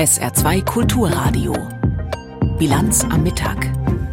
SR2 0.00 0.64
Kulturradio. 0.64 1.52
Bilanz 2.58 3.04
am 3.04 3.22
Mittag 3.22 3.70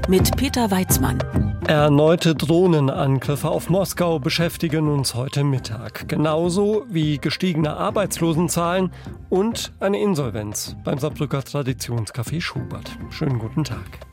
mit 0.10 0.36
Peter 0.36 0.70
Weizmann. 0.70 1.17
Erneute 1.66 2.36
Drohnenangriffe 2.36 3.48
auf 3.48 3.70
Moskau 3.70 4.20
beschäftigen 4.20 4.90
uns 4.90 5.15
heute 5.15 5.45
Mittag. 5.45 6.09
Genauso 6.09 6.84
wie 6.90 7.20
gestiegene 7.20 7.77
Arbeitslosenzahlen 7.77 8.91
und 9.29 9.71
eine 9.79 10.02
Insolvenz 10.02 10.75
beim 10.84 11.00
Saarbrücker 11.00 11.39
Traditionscafé 11.39 12.41
Schubert. 12.41 12.91
Schönen 13.09 13.39
guten 13.39 13.63
Tag. 13.63 14.06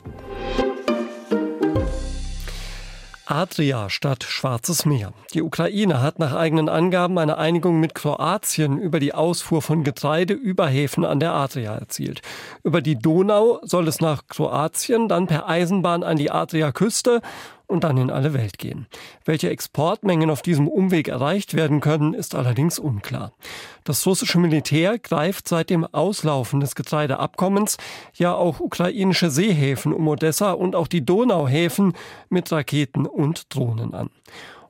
Adria 3.27 3.89
statt 3.89 4.23
Schwarzes 4.23 4.85
Meer. 4.85 5.13
Die 5.33 5.41
Ukraine 5.41 6.01
hat 6.01 6.19
nach 6.19 6.33
eigenen 6.33 6.69
Angaben 6.69 7.17
eine 7.17 7.37
Einigung 7.37 7.79
mit 7.79 7.95
Kroatien 7.95 8.77
über 8.77 8.99
die 8.99 9.13
Ausfuhr 9.13 9.61
von 9.61 9.83
Getreide 9.83 10.33
über 10.33 10.67
Häfen 10.67 11.05
an 11.05 11.19
der 11.19 11.33
Adria 11.33 11.75
erzielt. 11.75 12.21
Über 12.63 12.81
die 12.81 12.97
Donau 12.97 13.59
soll 13.63 13.87
es 13.87 13.99
nach 13.99 14.27
Kroatien, 14.27 15.07
dann 15.07 15.27
per 15.27 15.49
Eisenbahn 15.49 16.03
an 16.03 16.17
die 16.17 16.31
Adria-Küste 16.31 17.21
und 17.67 17.83
dann 17.83 17.97
in 17.97 18.09
alle 18.09 18.33
Welt 18.33 18.57
gehen. 18.57 18.87
Welche 19.25 19.49
Exportmengen 19.49 20.29
auf 20.29 20.41
diesem 20.41 20.67
Umweg 20.67 21.07
erreicht 21.07 21.53
werden 21.53 21.81
können, 21.81 22.13
ist 22.13 22.35
allerdings 22.35 22.79
unklar. 22.79 23.33
Das 23.83 24.05
russische 24.05 24.39
Militär 24.39 24.99
greift 24.99 25.47
seit 25.47 25.69
dem 25.69 25.85
Auslaufen 25.85 26.59
des 26.59 26.75
Getreideabkommens 26.75 27.77
ja 28.13 28.33
auch 28.33 28.59
ukrainische 28.59 29.29
Seehäfen 29.29 29.93
um 29.93 30.07
Odessa 30.07 30.51
und 30.51 30.75
auch 30.75 30.87
die 30.87 31.05
Donauhäfen 31.05 31.93
mit 32.29 32.51
Raketen 32.51 33.05
und 33.05 33.53
Drohnen 33.53 33.93
an. 33.93 34.09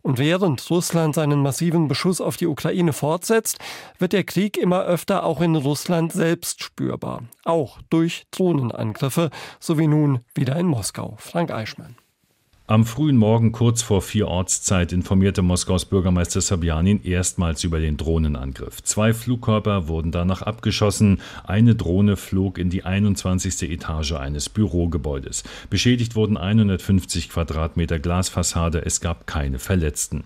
Und 0.05 0.19
während 0.19 0.69
Russland 0.69 1.15
seinen 1.15 1.41
massiven 1.41 1.87
Beschuss 1.87 2.21
auf 2.21 2.37
die 2.37 2.45
Ukraine 2.45 2.93
fortsetzt, 2.93 3.57
wird 3.97 4.13
der 4.13 4.23
Krieg 4.23 4.55
immer 4.55 4.83
öfter 4.83 5.23
auch 5.23 5.41
in 5.41 5.55
Russland 5.55 6.13
selbst 6.13 6.63
spürbar. 6.63 7.23
Auch 7.43 7.79
durch 7.89 8.27
Drohnenangriffe, 8.29 9.31
so 9.59 9.79
wie 9.79 9.87
nun 9.87 10.19
wieder 10.35 10.57
in 10.57 10.67
Moskau. 10.67 11.15
Frank 11.17 11.49
Eichmann. 11.49 11.95
Am 12.67 12.83
frühen 12.83 13.17
Morgen 13.17 13.51
kurz 13.51 13.83
vor 13.83 14.01
vier 14.01 14.27
Ortszeit 14.27 14.91
informierte 14.91 15.43
Moskaus 15.43 15.85
Bürgermeister 15.85 16.41
Sabjanin 16.41 17.03
erstmals 17.03 17.63
über 17.63 17.79
den 17.79 17.95
Drohnenangriff. 17.95 18.81
Zwei 18.81 19.13
Flugkörper 19.13 19.87
wurden 19.87 20.11
danach 20.11 20.41
abgeschossen. 20.41 21.21
Eine 21.43 21.75
Drohne 21.75 22.17
flog 22.17 22.57
in 22.57 22.71
die 22.71 22.83
21. 22.83 23.69
Etage 23.69 24.13
eines 24.13 24.49
Bürogebäudes. 24.49 25.43
Beschädigt 25.69 26.15
wurden 26.15 26.37
150 26.37 27.29
Quadratmeter 27.29 27.99
Glasfassade. 27.99 28.83
Es 28.83 28.99
gab 28.99 29.27
keine 29.27 29.59
Verletzten. 29.59 30.23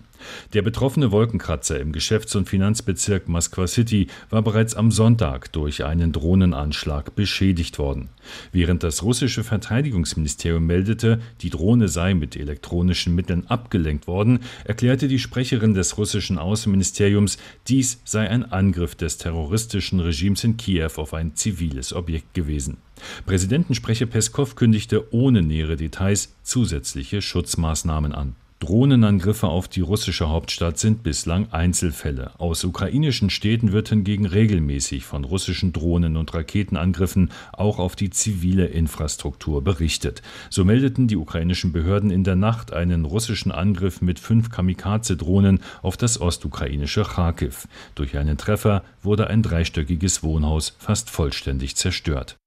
Der 0.52 0.62
betroffene 0.62 1.10
Wolkenkratzer 1.12 1.80
im 1.80 1.92
Geschäfts- 1.92 2.36
und 2.36 2.48
Finanzbezirk 2.48 3.28
Moskwa 3.28 3.66
City 3.66 4.08
war 4.28 4.42
bereits 4.42 4.74
am 4.74 4.90
Sonntag 4.90 5.52
durch 5.52 5.84
einen 5.84 6.12
Drohnenanschlag 6.12 7.14
beschädigt 7.14 7.78
worden. 7.78 8.08
Während 8.52 8.82
das 8.82 9.02
russische 9.02 9.44
Verteidigungsministerium 9.44 10.66
meldete, 10.66 11.20
die 11.40 11.50
Drohne 11.50 11.88
sei 11.88 12.14
mit 12.14 12.36
elektronischen 12.36 13.14
Mitteln 13.14 13.46
abgelenkt 13.46 14.06
worden, 14.06 14.40
erklärte 14.64 15.08
die 15.08 15.18
Sprecherin 15.18 15.74
des 15.74 15.98
russischen 15.98 16.38
Außenministeriums, 16.38 17.38
dies 17.68 18.00
sei 18.04 18.28
ein 18.28 18.50
Angriff 18.50 18.94
des 18.94 19.18
terroristischen 19.18 20.00
Regimes 20.00 20.44
in 20.44 20.56
Kiew 20.56 20.90
auf 20.96 21.14
ein 21.14 21.34
ziviles 21.36 21.92
Objekt 21.92 22.34
gewesen. 22.34 22.78
Präsidentensprecher 23.26 24.06
Peskow 24.06 24.54
kündigte 24.54 25.12
ohne 25.12 25.42
nähere 25.42 25.76
Details 25.76 26.34
zusätzliche 26.42 27.22
Schutzmaßnahmen 27.22 28.12
an. 28.12 28.36
Drohnenangriffe 28.60 29.48
auf 29.48 29.68
die 29.68 29.80
russische 29.80 30.28
Hauptstadt 30.28 30.78
sind 30.78 31.02
bislang 31.02 31.50
Einzelfälle. 31.50 32.32
Aus 32.36 32.62
ukrainischen 32.62 33.30
Städten 33.30 33.72
wird 33.72 33.88
hingegen 33.88 34.26
regelmäßig 34.26 35.06
von 35.06 35.24
russischen 35.24 35.72
Drohnen- 35.72 36.18
und 36.18 36.34
Raketenangriffen 36.34 37.30
auch 37.54 37.78
auf 37.78 37.96
die 37.96 38.10
zivile 38.10 38.66
Infrastruktur 38.66 39.64
berichtet. 39.64 40.20
So 40.50 40.66
meldeten 40.66 41.08
die 41.08 41.16
ukrainischen 41.16 41.72
Behörden 41.72 42.10
in 42.10 42.22
der 42.22 42.36
Nacht 42.36 42.74
einen 42.74 43.06
russischen 43.06 43.50
Angriff 43.50 44.02
mit 44.02 44.18
fünf 44.18 44.50
Kamikaze-Drohnen 44.50 45.60
auf 45.80 45.96
das 45.96 46.20
ostukrainische 46.20 47.04
Kharkiv. 47.04 47.66
Durch 47.94 48.18
einen 48.18 48.36
Treffer 48.36 48.82
wurde 49.02 49.28
ein 49.28 49.42
dreistöckiges 49.42 50.22
Wohnhaus 50.22 50.76
fast 50.78 51.08
vollständig 51.08 51.76
zerstört. 51.76 52.39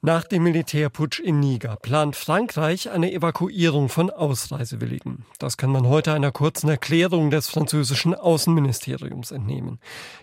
Nach 0.00 0.22
dem 0.22 0.44
Militärputsch 0.44 1.18
in 1.18 1.40
Niger 1.40 1.74
plant 1.74 2.14
Frankreich 2.14 2.88
eine 2.88 3.12
Evakuierung 3.12 3.88
von 3.88 4.10
Ausreisewilligen. 4.10 5.24
Das 5.40 5.56
kann 5.56 5.72
man 5.72 5.88
heute 5.88 6.12
einer 6.12 6.30
kurzen 6.30 6.68
Erklärung 6.68 7.32
des 7.32 7.48
französischen 7.48 8.14
Außenministeriums 8.14 9.32
entnehmen. 9.32 9.80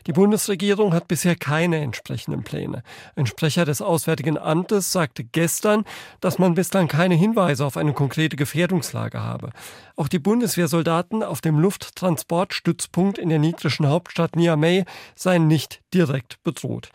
Die 0.08 0.13
Bundesregierung 0.13 0.94
hat 0.94 1.09
bisher 1.09 1.36
keine 1.36 1.81
entsprechenden 1.81 2.44
Pläne. 2.44 2.84
Ein 3.18 3.25
Sprecher 3.25 3.66
des 3.66 3.81
Auswärtigen 3.81 4.38
Amtes 4.38 4.94
sagte 4.94 5.25
gestern, 5.25 5.84
dass 6.22 6.40
man 6.40 6.53
bislang 6.53 6.88
keine 6.88 7.16
Hinweise 7.16 7.66
auf 7.66 7.75
eine 7.75 7.92
konkrete 7.92 8.38
Gefährdungslage 8.38 9.22
habe. 9.22 9.50
Auch 9.97 10.07
die 10.07 10.19
Bundeswehrsoldaten 10.19 11.22
auf 11.22 11.42
dem 11.42 11.59
Lufttransportstützpunkt 11.59 13.18
in 13.18 13.28
der 13.28 13.40
nigrischen 13.40 13.90
Hauptstadt 13.90 14.38
Niamey 14.38 14.86
seien 15.16 15.47
nicht 15.47 15.81
direkt 15.94 16.42
bedroht. 16.44 16.92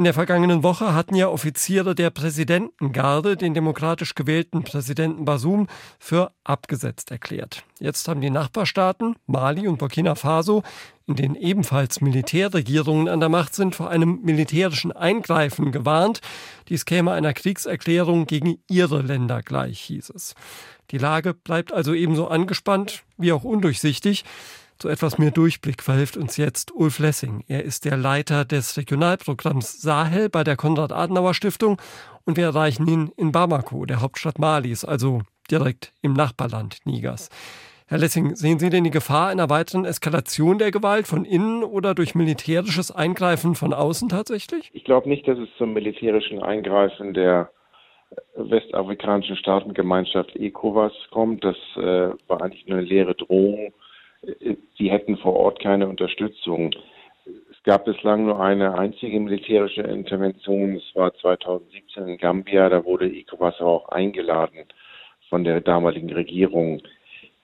In 0.00 0.04
der 0.04 0.14
vergangenen 0.14 0.62
Woche 0.62 0.94
hatten 0.94 1.14
ja 1.14 1.28
Offiziere 1.28 1.94
der 1.94 2.08
Präsidentengarde 2.08 3.36
den 3.36 3.52
demokratisch 3.52 4.14
gewählten 4.14 4.64
Präsidenten 4.64 5.26
Basum 5.26 5.66
für 5.98 6.32
abgesetzt 6.42 7.10
erklärt. 7.10 7.64
Jetzt 7.80 8.08
haben 8.08 8.22
die 8.22 8.30
Nachbarstaaten, 8.30 9.16
Mali 9.26 9.68
und 9.68 9.76
Burkina 9.76 10.14
Faso, 10.14 10.62
in 11.06 11.16
denen 11.16 11.34
ebenfalls 11.34 12.00
Militärregierungen 12.00 13.08
an 13.08 13.20
der 13.20 13.28
Macht 13.28 13.54
sind, 13.54 13.74
vor 13.74 13.90
einem 13.90 14.20
militärischen 14.22 14.90
Eingreifen 14.90 15.70
gewarnt. 15.70 16.22
Dies 16.70 16.86
käme 16.86 17.12
einer 17.12 17.34
Kriegserklärung 17.34 18.24
gegen 18.24 18.56
ihre 18.70 19.02
Länder 19.02 19.42
gleich, 19.42 19.80
hieß 19.80 20.12
es. 20.16 20.34
Die 20.92 20.98
Lage 20.98 21.34
bleibt 21.34 21.74
also 21.74 21.92
ebenso 21.92 22.26
angespannt 22.28 23.02
wie 23.18 23.32
auch 23.32 23.44
undurchsichtig. 23.44 24.24
Zu 24.80 24.88
etwas 24.88 25.18
mehr 25.18 25.30
Durchblick 25.30 25.82
verhilft 25.82 26.16
uns 26.16 26.38
jetzt 26.38 26.74
Ulf 26.74 27.00
Lessing. 27.00 27.44
Er 27.48 27.62
ist 27.64 27.84
der 27.84 27.98
Leiter 27.98 28.46
des 28.46 28.78
Regionalprogramms 28.78 29.82
Sahel 29.82 30.30
bei 30.30 30.42
der 30.42 30.56
Konrad-Adenauer-Stiftung 30.56 31.76
und 32.24 32.38
wir 32.38 32.44
erreichen 32.44 32.88
ihn 32.88 33.12
in 33.18 33.30
Bamako, 33.30 33.84
der 33.84 34.00
Hauptstadt 34.00 34.38
Malis, 34.38 34.86
also 34.86 35.20
direkt 35.50 35.92
im 36.00 36.14
Nachbarland 36.14 36.78
Nigers. 36.86 37.28
Herr 37.88 37.98
Lessing, 37.98 38.34
sehen 38.36 38.58
Sie 38.58 38.70
denn 38.70 38.84
die 38.84 38.90
Gefahr 38.90 39.28
einer 39.28 39.50
weiteren 39.50 39.84
Eskalation 39.84 40.56
der 40.56 40.70
Gewalt 40.70 41.06
von 41.06 41.26
innen 41.26 41.62
oder 41.62 41.94
durch 41.94 42.14
militärisches 42.14 42.90
Eingreifen 42.90 43.56
von 43.56 43.74
außen 43.74 44.08
tatsächlich? 44.08 44.70
Ich 44.72 44.84
glaube 44.84 45.10
nicht, 45.10 45.28
dass 45.28 45.38
es 45.38 45.50
zum 45.58 45.74
militärischen 45.74 46.42
Eingreifen 46.42 47.12
der 47.12 47.50
westafrikanischen 48.34 49.36
Staatengemeinschaft 49.36 50.34
ECOWAS 50.36 50.94
kommt. 51.10 51.44
Das 51.44 51.56
äh, 51.76 52.14
war 52.28 52.40
eigentlich 52.40 52.66
nur 52.66 52.78
eine 52.78 52.86
leere 52.86 53.14
Drohung 53.14 53.74
sie 54.78 54.90
hätten 54.90 55.16
vor 55.16 55.34
Ort 55.34 55.60
keine 55.60 55.88
Unterstützung. 55.88 56.72
Es 57.24 57.62
gab 57.64 57.84
bislang 57.84 58.24
nur 58.24 58.40
eine 58.40 58.78
einzige 58.78 59.20
militärische 59.20 59.82
Intervention. 59.82 60.76
Es 60.76 60.94
war 60.94 61.14
2017 61.14 62.08
in 62.08 62.18
Gambia. 62.18 62.68
Da 62.68 62.84
wurde 62.84 63.06
ECOWAS 63.06 63.60
auch 63.60 63.88
eingeladen 63.90 64.64
von 65.28 65.44
der 65.44 65.60
damaligen 65.60 66.12
Regierung. 66.12 66.82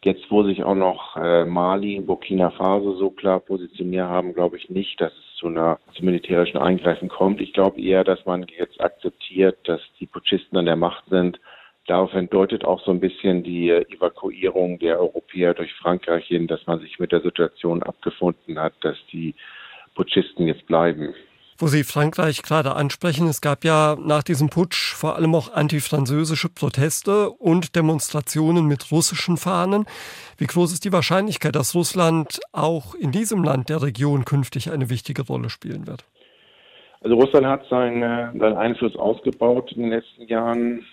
Jetzt, 0.02 0.30
wo 0.30 0.44
sich 0.44 0.62
auch 0.62 0.74
noch 0.74 1.16
äh, 1.16 1.44
Mali 1.44 2.00
Burkina 2.00 2.50
Faso 2.50 2.94
so 2.94 3.10
klar 3.10 3.40
positioniert 3.40 4.06
haben, 4.06 4.34
glaube 4.34 4.56
ich 4.56 4.70
nicht, 4.70 5.00
dass 5.00 5.12
es 5.12 5.36
zu 5.36 5.48
einer 5.48 5.78
zu 5.94 6.04
militärischen 6.04 6.58
Eingreifen 6.58 7.08
kommt. 7.08 7.40
Ich 7.40 7.52
glaube 7.52 7.80
eher, 7.80 8.04
dass 8.04 8.24
man 8.24 8.46
jetzt 8.56 8.80
akzeptiert, 8.80 9.58
dass 9.64 9.80
die 9.98 10.06
Putschisten 10.06 10.58
an 10.58 10.66
der 10.66 10.76
Macht 10.76 11.04
sind 11.06 11.40
Daraufhin 11.86 12.28
deutet 12.28 12.64
auch 12.64 12.84
so 12.84 12.90
ein 12.90 13.00
bisschen 13.00 13.44
die 13.44 13.70
Evakuierung 13.70 14.78
der 14.80 14.98
Europäer 14.98 15.54
durch 15.54 15.72
Frankreich 15.74 16.26
hin, 16.26 16.48
dass 16.48 16.66
man 16.66 16.80
sich 16.80 16.98
mit 16.98 17.12
der 17.12 17.20
Situation 17.20 17.82
abgefunden 17.82 18.58
hat, 18.58 18.74
dass 18.80 18.96
die 19.12 19.34
Putschisten 19.94 20.48
jetzt 20.48 20.66
bleiben. 20.66 21.14
Wo 21.58 21.68
Sie 21.68 21.84
Frankreich 21.84 22.42
gerade 22.42 22.74
ansprechen, 22.74 23.28
es 23.28 23.40
gab 23.40 23.64
ja 23.64 23.96
nach 23.98 24.22
diesem 24.22 24.50
Putsch 24.50 24.92
vor 24.92 25.16
allem 25.16 25.34
auch 25.34 25.54
antifranzösische 25.54 26.50
Proteste 26.50 27.30
und 27.30 27.74
Demonstrationen 27.76 28.66
mit 28.66 28.92
russischen 28.92 29.38
Fahnen. 29.38 29.86
Wie 30.36 30.46
groß 30.46 30.74
ist 30.74 30.84
die 30.84 30.92
Wahrscheinlichkeit, 30.92 31.56
dass 31.56 31.74
Russland 31.74 32.40
auch 32.52 32.94
in 32.94 33.10
diesem 33.10 33.42
Land 33.42 33.70
der 33.70 33.80
Region 33.80 34.26
künftig 34.26 34.70
eine 34.70 34.90
wichtige 34.90 35.22
Rolle 35.22 35.48
spielen 35.48 35.86
wird? 35.86 36.04
Also 37.00 37.16
Russland 37.16 37.46
hat 37.46 37.66
seinen, 37.70 38.38
seinen 38.38 38.56
Einfluss 38.56 38.94
ausgebaut 38.94 39.72
in 39.72 39.82
den 39.82 39.90
letzten 39.92 40.26
Jahren. 40.26 40.84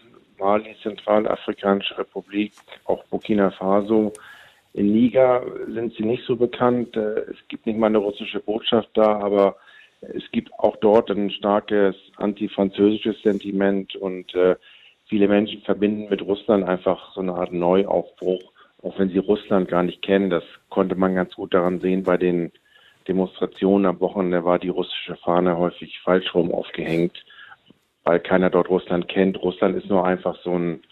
Mali, 0.44 0.76
Zentralafrikanische 0.84 1.98
Republik, 1.98 2.52
auch 2.84 3.04
Burkina 3.06 3.50
Faso. 3.52 4.12
In 4.74 4.92
Niger 4.92 5.42
sind 5.70 5.94
sie 5.96 6.04
nicht 6.04 6.26
so 6.26 6.36
bekannt. 6.36 6.98
Äh, 6.98 7.22
es 7.32 7.38
gibt 7.48 7.66
nicht 7.66 7.80
mal 7.80 7.88
eine 7.88 8.00
russische 8.00 8.42
Botschaft 8.42 8.90
da, 8.94 9.20
aber 9.20 9.56
es 10.02 10.24
gibt 10.34 10.52
auch 10.60 10.76
dort 10.78 11.10
ein 11.10 11.32
starkes 11.32 11.96
antifranzösisches 12.18 13.22
Sentiment 13.22 13.96
und 13.96 14.36
äh, 14.36 14.58
viele 15.06 15.30
Menschen 15.30 15.62
verbinden 15.62 16.10
mit 16.10 16.22
Russland 16.22 16.68
einfach 16.68 17.14
so 17.14 17.22
eine 17.22 17.36
Art 17.36 17.54
Neuaufbruch, 17.54 18.44
auch 18.82 19.00
wenn 19.00 19.10
sie 19.10 19.20
Russland 19.20 19.70
gar 19.70 19.84
nicht 19.84 20.02
kennen. 20.02 20.30
Das 20.30 20.44
konnte 20.68 20.96
man 20.96 21.16
ganz 21.16 21.36
gut 21.36 21.54
daran 21.54 21.80
sehen 21.80 22.04
bei 22.04 22.18
den 22.18 22.52
Demonstrationen 23.08 23.86
am 23.86 24.02
Wochenende 24.02 24.44
war 24.44 24.60
die 24.60 24.70
russische 24.70 25.16
Fahne 25.16 25.58
häufig 25.58 26.00
falsch 26.02 26.36
rum 26.36 26.54
aufgehängt 26.54 27.24
weil 28.04 28.20
keiner 28.20 28.50
dort 28.50 28.70
Russland 28.70 29.08
kennt. 29.08 29.42
Russland 29.42 29.78
ist 29.78 29.90
nur 29.90 30.06
einfach 30.06 30.38
so 30.44 30.58
ein 30.58 30.84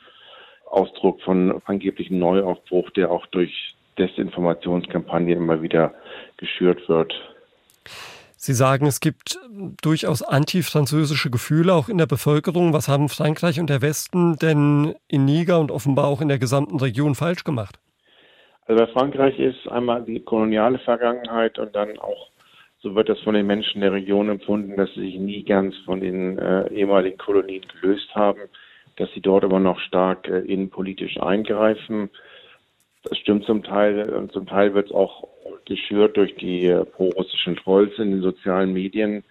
Ausdruck 0.66 1.22
von 1.22 1.62
angeblichen 1.66 2.20
Neuaufbruch, 2.20 2.90
der 2.92 3.12
auch 3.12 3.26
durch 3.28 3.76
Desinformationskampagnen 3.98 5.38
immer 5.38 5.62
wieder 5.62 5.94
geschürt 6.38 6.88
wird. 6.88 7.14
Sie 8.44 8.54
sagen, 8.54 8.88
es 8.88 9.02
gibt 9.02 9.38
durchaus 9.84 10.24
antifranzösische 10.24 11.30
Gefühle 11.30 11.76
auch 11.76 11.90
in 11.90 12.00
der 12.00 12.08
Bevölkerung. 12.08 12.74
Was 12.74 12.88
haben 12.88 13.08
Frankreich 13.08 13.60
und 13.60 13.70
der 13.70 13.84
Westen 13.84 14.36
denn 14.38 14.96
in 15.08 15.26
Niger 15.26 15.60
und 15.60 15.70
offenbar 15.70 16.08
auch 16.08 16.22
in 16.22 16.28
der 16.28 16.40
gesamten 16.40 16.80
Region 16.80 17.14
falsch 17.14 17.44
gemacht? 17.44 17.80
Also 18.66 18.84
bei 18.84 18.92
Frankreich 18.94 19.38
ist 19.38 19.68
einmal 19.68 20.04
die 20.04 20.22
koloniale 20.22 20.80
Vergangenheit 20.80 21.60
und 21.60 21.76
dann 21.76 22.00
auch, 22.00 22.31
so 22.82 22.96
wird 22.96 23.10
das 23.10 23.20
von 23.22 23.36
den 23.36 23.46
Menschen 23.46 23.82
der 23.82 23.94
Region 23.94 24.30
empfunden, 24.30 24.76
dass 24.76 24.94
sie 24.94 25.02
sich 25.02 25.20
nie 25.20 25.44
ganz 25.44 25.76
von 25.86 26.02
den 26.02 26.40
äh, 26.40 26.68
ehemaligen 26.74 27.18
Kolonien 27.18 27.64
gelöst 27.80 28.14
haben, 28.16 28.42
dass 28.98 29.12
sie 29.14 29.22
dort 29.22 29.44
aber 29.44 29.60
noch 29.60 29.80
stark 29.80 30.28
äh, 30.28 30.40
innenpolitisch 30.40 31.22
eingreifen. 31.22 32.10
Das 33.04 33.18
stimmt 33.18 33.46
zum 33.46 33.64
Teil 33.64 34.10
und 34.10 34.32
zum 34.32 34.48
Teil 34.48 34.74
wird 34.74 34.88
es 34.88 34.92
auch 34.92 35.28
geschürt 35.66 36.18
durch 36.18 36.36
die 36.36 36.66
äh, 36.66 36.86
pro-russischen 36.86 37.56
Trolls 37.56 37.98
in 38.00 38.12
den 38.12 38.22
sozialen 38.22 38.74
Medien. 38.74 39.24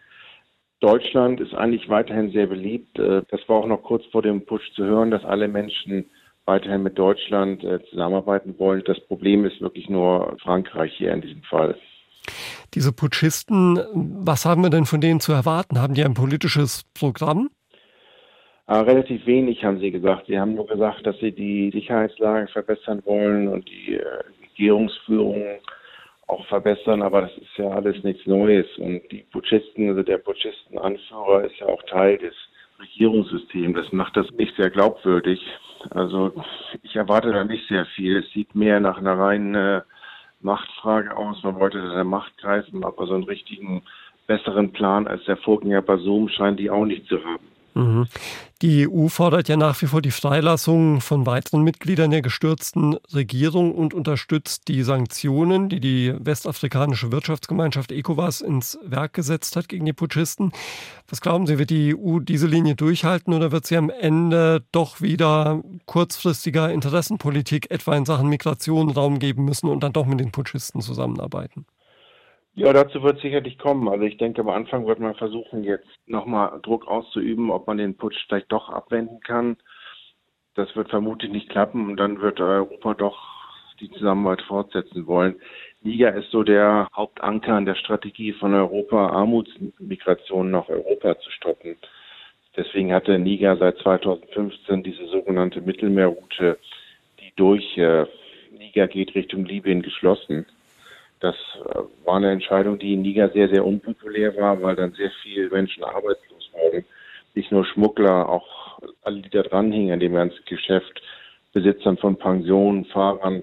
Deutschland 0.80 1.40
ist 1.40 1.54
eigentlich 1.54 1.88
weiterhin 1.88 2.30
sehr 2.30 2.46
beliebt. 2.46 2.98
Äh, 2.98 3.22
das 3.30 3.40
war 3.48 3.56
auch 3.56 3.66
noch 3.66 3.82
kurz 3.82 4.04
vor 4.06 4.22
dem 4.22 4.46
Push 4.46 4.72
zu 4.74 4.84
hören, 4.84 5.10
dass 5.10 5.24
alle 5.24 5.48
Menschen 5.48 6.08
weiterhin 6.46 6.82
mit 6.82 6.98
Deutschland 6.98 7.64
äh, 7.64 7.82
zusammenarbeiten 7.90 8.58
wollen. 8.58 8.82
Das 8.86 9.00
Problem 9.00 9.44
ist 9.44 9.60
wirklich 9.60 9.88
nur 9.88 10.36
Frankreich 10.40 10.92
hier 10.96 11.12
in 11.12 11.20
diesem 11.20 11.42
Fall. 11.42 11.76
Diese 12.74 12.92
Putschisten, 12.92 13.80
was 14.24 14.44
haben 14.44 14.62
wir 14.62 14.70
denn 14.70 14.86
von 14.86 15.00
denen 15.00 15.20
zu 15.20 15.32
erwarten? 15.32 15.80
Haben 15.80 15.94
die 15.94 16.04
ein 16.04 16.14
politisches 16.14 16.84
Programm? 16.94 17.50
Äh, 18.66 18.74
relativ 18.74 19.26
wenig 19.26 19.64
haben 19.64 19.80
sie 19.80 19.90
gesagt. 19.90 20.26
Sie 20.28 20.38
haben 20.38 20.54
nur 20.54 20.66
gesagt, 20.66 21.04
dass 21.04 21.18
sie 21.18 21.32
die 21.32 21.70
Sicherheitslage 21.72 22.46
verbessern 22.48 23.02
wollen 23.04 23.48
und 23.48 23.68
die 23.68 23.96
äh, 23.96 24.04
Regierungsführung 24.42 25.42
auch 26.28 26.46
verbessern, 26.46 27.02
aber 27.02 27.22
das 27.22 27.36
ist 27.38 27.56
ja 27.56 27.68
alles 27.70 28.02
nichts 28.04 28.24
Neues. 28.26 28.66
Und 28.78 29.02
die 29.10 29.24
Putschisten, 29.32 29.88
also 29.88 30.02
der 30.04 30.18
Putschistenanführer 30.18 31.44
ist 31.44 31.56
ja 31.58 31.66
auch 31.66 31.82
Teil 31.84 32.18
des 32.18 32.34
Regierungssystems. 32.80 33.76
Das 33.76 33.92
macht 33.92 34.16
das 34.16 34.30
nicht 34.38 34.54
sehr 34.56 34.70
glaubwürdig. 34.70 35.40
Also 35.90 36.32
ich 36.82 36.94
erwarte 36.94 37.32
da 37.32 37.42
nicht 37.42 37.66
sehr 37.68 37.86
viel. 37.96 38.18
Es 38.18 38.30
sieht 38.32 38.54
mehr 38.54 38.78
nach 38.78 38.98
einer 38.98 39.18
reinen 39.18 39.54
äh, 39.54 39.80
Machtfrage 40.40 41.16
aus. 41.16 41.42
Man 41.42 41.58
wollte 41.58 41.80
der 41.80 42.04
Macht 42.04 42.36
greifen, 42.38 42.84
aber 42.84 43.06
so 43.06 43.14
einen 43.14 43.24
richtigen 43.24 43.82
besseren 44.26 44.72
Plan 44.72 45.06
als 45.06 45.24
der 45.24 45.36
Vorgänger 45.36 45.82
Basum 45.82 46.28
scheint 46.28 46.60
die 46.60 46.70
auch 46.70 46.84
nicht 46.84 47.06
zu 47.06 47.22
haben. 47.24 47.46
Die 48.62 48.88
EU 48.88 49.08
fordert 49.08 49.48
ja 49.48 49.56
nach 49.56 49.80
wie 49.80 49.86
vor 49.86 50.02
die 50.02 50.10
Freilassung 50.10 51.00
von 51.00 51.24
weiteren 51.24 51.62
Mitgliedern 51.62 52.10
der 52.10 52.20
gestürzten 52.20 52.96
Regierung 53.14 53.74
und 53.74 53.94
unterstützt 53.94 54.68
die 54.68 54.82
Sanktionen, 54.82 55.68
die 55.68 55.80
die 55.80 56.14
westafrikanische 56.18 57.12
Wirtschaftsgemeinschaft 57.12 57.92
ECOWAS 57.92 58.40
ins 58.40 58.78
Werk 58.84 59.14
gesetzt 59.14 59.56
hat 59.56 59.68
gegen 59.68 59.86
die 59.86 59.92
Putschisten. 59.92 60.52
Was 61.08 61.20
glauben 61.20 61.46
Sie, 61.46 61.58
wird 61.58 61.70
die 61.70 61.96
EU 61.96 62.18
diese 62.18 62.46
Linie 62.46 62.74
durchhalten 62.74 63.32
oder 63.32 63.52
wird 63.52 63.66
sie 63.66 63.76
am 63.76 63.88
Ende 63.88 64.64
doch 64.72 65.00
wieder 65.00 65.62
kurzfristiger 65.86 66.72
Interessenpolitik 66.72 67.70
etwa 67.70 67.96
in 67.96 68.04
Sachen 68.04 68.28
Migration 68.28 68.90
Raum 68.90 69.18
geben 69.18 69.44
müssen 69.44 69.68
und 69.68 69.82
dann 69.82 69.92
doch 69.92 70.06
mit 70.06 70.20
den 70.20 70.32
Putschisten 70.32 70.80
zusammenarbeiten? 70.80 71.66
Ja, 72.54 72.72
dazu 72.72 73.02
wird 73.02 73.20
sicherlich 73.20 73.58
kommen. 73.58 73.88
Also 73.88 74.04
ich 74.04 74.16
denke, 74.16 74.40
am 74.40 74.48
Anfang 74.48 74.86
wird 74.86 74.98
man 74.98 75.14
versuchen, 75.14 75.64
jetzt 75.64 75.86
nochmal 76.06 76.60
Druck 76.62 76.86
auszuüben, 76.88 77.50
ob 77.50 77.66
man 77.66 77.78
den 77.78 77.96
Putsch 77.96 78.18
vielleicht 78.26 78.50
doch 78.50 78.68
abwenden 78.68 79.20
kann. 79.20 79.56
Das 80.54 80.74
wird 80.74 80.90
vermutlich 80.90 81.30
nicht 81.30 81.48
klappen 81.48 81.88
und 81.88 81.96
dann 81.96 82.20
wird 82.20 82.40
Europa 82.40 82.94
doch 82.94 83.18
die 83.80 83.90
Zusammenarbeit 83.92 84.42
fortsetzen 84.42 85.06
wollen. 85.06 85.40
Niger 85.82 86.14
ist 86.14 86.30
so 86.30 86.42
der 86.42 86.88
Hauptanker 86.94 87.56
in 87.56 87.64
der 87.64 87.76
Strategie 87.76 88.32
von 88.32 88.52
Europa, 88.52 89.08
Armutsmigration 89.08 90.50
nach 90.50 90.68
Europa 90.68 91.18
zu 91.20 91.30
stoppen. 91.30 91.76
Deswegen 92.56 92.92
hatte 92.92 93.18
Niger 93.18 93.56
seit 93.56 93.78
2015 93.78 94.82
diese 94.82 95.06
sogenannte 95.06 95.60
Mittelmeerroute, 95.60 96.58
die 97.20 97.32
durch 97.36 97.78
äh, 97.78 98.04
Niger 98.50 98.88
geht 98.88 99.14
Richtung 99.14 99.44
Libyen 99.44 99.82
geschlossen. 99.82 100.46
Das 101.20 101.36
äh, 101.66 101.78
war 102.04 102.16
eine 102.16 102.32
Entscheidung, 102.32 102.78
die 102.78 102.94
in 102.94 103.02
Niger 103.02 103.28
sehr, 103.30 103.48
sehr 103.48 103.64
unpopulär 103.64 104.36
war, 104.36 104.60
weil 104.62 104.76
dann 104.76 104.92
sehr 104.92 105.10
viele 105.22 105.50
Menschen 105.50 105.84
arbeitslos 105.84 106.50
wurden. 106.52 106.84
Nicht 107.34 107.52
nur 107.52 107.64
Schmuggler, 107.64 108.28
auch 108.28 108.80
alle, 109.02 109.20
die 109.20 109.30
da 109.30 109.42
dranhingen 109.42 109.92
an 109.92 110.00
dem 110.00 110.14
ganzen 110.14 110.44
Geschäft, 110.46 111.00
Besitzern 111.52 111.98
von 111.98 112.16
Pensionen, 112.16 112.86
Fahrern. 112.86 113.42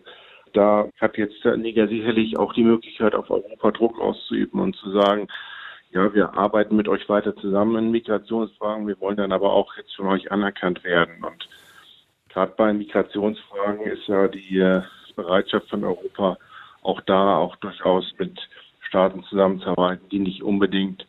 Da 0.54 0.90
hat 1.00 1.18
jetzt 1.18 1.46
Niger 1.46 1.88
sicherlich 1.88 2.38
auch 2.38 2.54
die 2.54 2.64
Möglichkeit, 2.64 3.14
auf 3.14 3.30
Europa 3.30 3.72
Druck 3.72 4.00
auszuüben 4.00 4.60
und 4.60 4.76
zu 4.76 4.92
sagen, 4.92 5.28
ja, 5.92 6.14
wir 6.14 6.34
arbeiten 6.38 6.76
mit 6.76 6.88
euch 6.88 7.08
weiter 7.08 7.36
zusammen 7.36 7.76
in 7.78 7.92
Migrationsfragen, 7.92 8.88
wir 8.88 9.00
wollen 9.00 9.18
dann 9.18 9.32
aber 9.32 9.54
auch 9.54 9.76
jetzt 9.78 9.96
von 9.96 10.08
euch 10.08 10.32
anerkannt 10.32 10.84
werden. 10.84 11.24
Und 11.24 11.48
gerade 12.30 12.54
bei 12.58 12.74
Migrationsfragen 12.74 13.86
ist 13.86 14.08
ja 14.08 14.28
die 14.28 14.60
äh, 14.60 14.82
Bereitschaft 15.16 15.70
von 15.70 15.84
Europa 15.84 16.38
auch 16.88 17.02
da 17.02 17.38
auch 17.38 17.56
durchaus 17.58 18.06
mit 18.18 18.40
Staaten 18.88 19.24
zusammenzuarbeiten, 19.24 20.08
die 20.10 20.20
nicht 20.20 20.42
unbedingt 20.42 21.06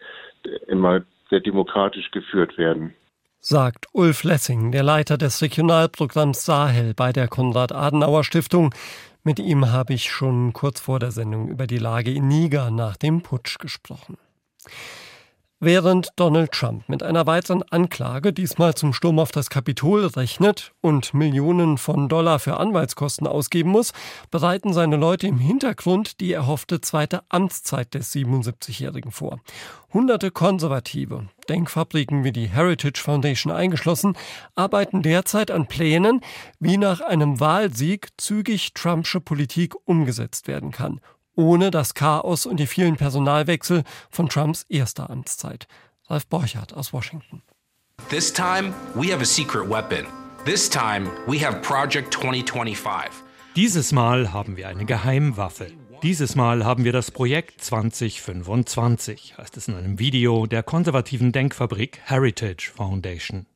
immer 0.66 1.02
sehr 1.30 1.40
demokratisch 1.40 2.10
geführt 2.10 2.58
werden. 2.58 2.94
Sagt 3.40 3.86
Ulf 3.92 4.25
Lessing, 4.25 4.72
der 4.72 4.82
Leiter 4.82 5.16
des 5.16 5.40
Regionalprogramms 5.40 6.44
Sahel 6.44 6.94
bei 6.94 7.12
der 7.12 7.28
Konrad-Adenauer-Stiftung. 7.28 8.75
Mit 9.22 9.38
ihm 9.38 9.70
habe 9.70 9.94
ich 9.94 10.10
schon 10.10 10.52
kurz 10.52 10.80
vor 10.80 10.98
der 10.98 11.12
Sendung 11.12 11.48
über 11.48 11.69
die 11.69 11.78
Lage 11.78 12.12
in 12.12 12.26
Niger 12.26 12.72
nach 12.72 12.96
dem 12.96 13.22
Putsch 13.22 13.58
gesprochen. 13.58 14.16
Während 15.60 16.10
Donald 16.14 16.52
Trump 16.52 16.88
mit 16.88 17.02
einer 17.02 17.26
weiteren 17.26 17.64
Anklage, 17.64 18.32
diesmal 18.32 18.76
zum 18.76 18.93
Sturm 18.93 19.19
auf 19.19 19.32
das 19.32 19.50
Kapitol, 19.50 20.06
rechnet 20.06 20.70
und 20.81 21.14
Millionen 21.14 21.78
von 21.78 22.08
Dollar 22.08 22.38
für 22.38 22.58
Anwaltskosten 22.58 23.26
ausgeben 23.26 23.70
muss, 23.70 23.93
bereiten 24.31 24.72
seine 24.72 24.94
Leute 24.94 25.26
im 25.26 25.38
Hintergrund 25.38 26.20
die 26.20 26.32
erhoffte 26.32 26.81
zweite 26.81 27.22
Amtszeit 27.28 27.93
des 27.94 28.14
77-Jährigen 28.14 29.10
vor. 29.10 29.40
Hunderte 29.93 30.31
Konservative, 30.31 31.26
Denkfabriken 31.49 32.22
wie 32.22 32.32
die 32.32 32.46
Heritage 32.46 33.03
Foundation 33.03 33.53
eingeschlossen, 33.53 34.17
arbeiten 34.55 35.03
derzeit 35.03 35.50
an 35.50 35.67
Plänen, 35.67 36.20
wie 36.60 36.77
nach 36.77 37.00
einem 37.00 37.41
Wahlsieg 37.41 38.10
zügig 38.17 38.74
Trumpsche 38.74 39.20
Politik 39.20 39.74
umgesetzt 39.86 40.46
werden 40.46 40.70
kann 40.70 41.00
ohne 41.38 41.70
das 41.70 41.94
Chaos 41.94 42.46
und 42.46 42.58
die 42.58 42.66
vielen 42.66 42.96
Personalwechsel 42.96 43.84
von 44.10 44.28
Trumps 44.28 44.66
erster 44.68 45.08
Amtszeit. 45.08 45.68
Ralf 46.08 46.26
Borchardt 46.26 46.74
aus 46.74 46.92
Washington. 46.92 47.42
This 48.10 48.32
time 48.32 48.74
we 48.94 49.12
have 49.12 49.22
a 49.22 49.24
secret 49.24 49.70
weapon. 49.70 50.06
This 50.44 50.68
time 50.68 51.08
we 51.26 51.44
have 51.46 51.60
Project 51.60 52.12
2025. 52.12 53.10
Dieses 53.54 53.92
Mal 53.92 54.32
haben 54.32 54.56
wir 54.56 54.68
eine 54.68 54.84
Geheimwaffe. 54.84 55.68
Dieses 56.02 56.34
Mal 56.34 56.64
haben 56.64 56.84
wir 56.84 56.92
das 56.92 57.10
Projekt 57.10 57.60
2025, 57.62 59.36
heißt 59.36 59.56
es 59.56 59.68
in 59.68 59.74
einem 59.74 59.98
Video 59.98 60.46
der 60.46 60.62
konservativen 60.62 61.32
Denkfabrik 61.32 62.00
Heritage 62.04 62.70
Foundation. 62.74 63.46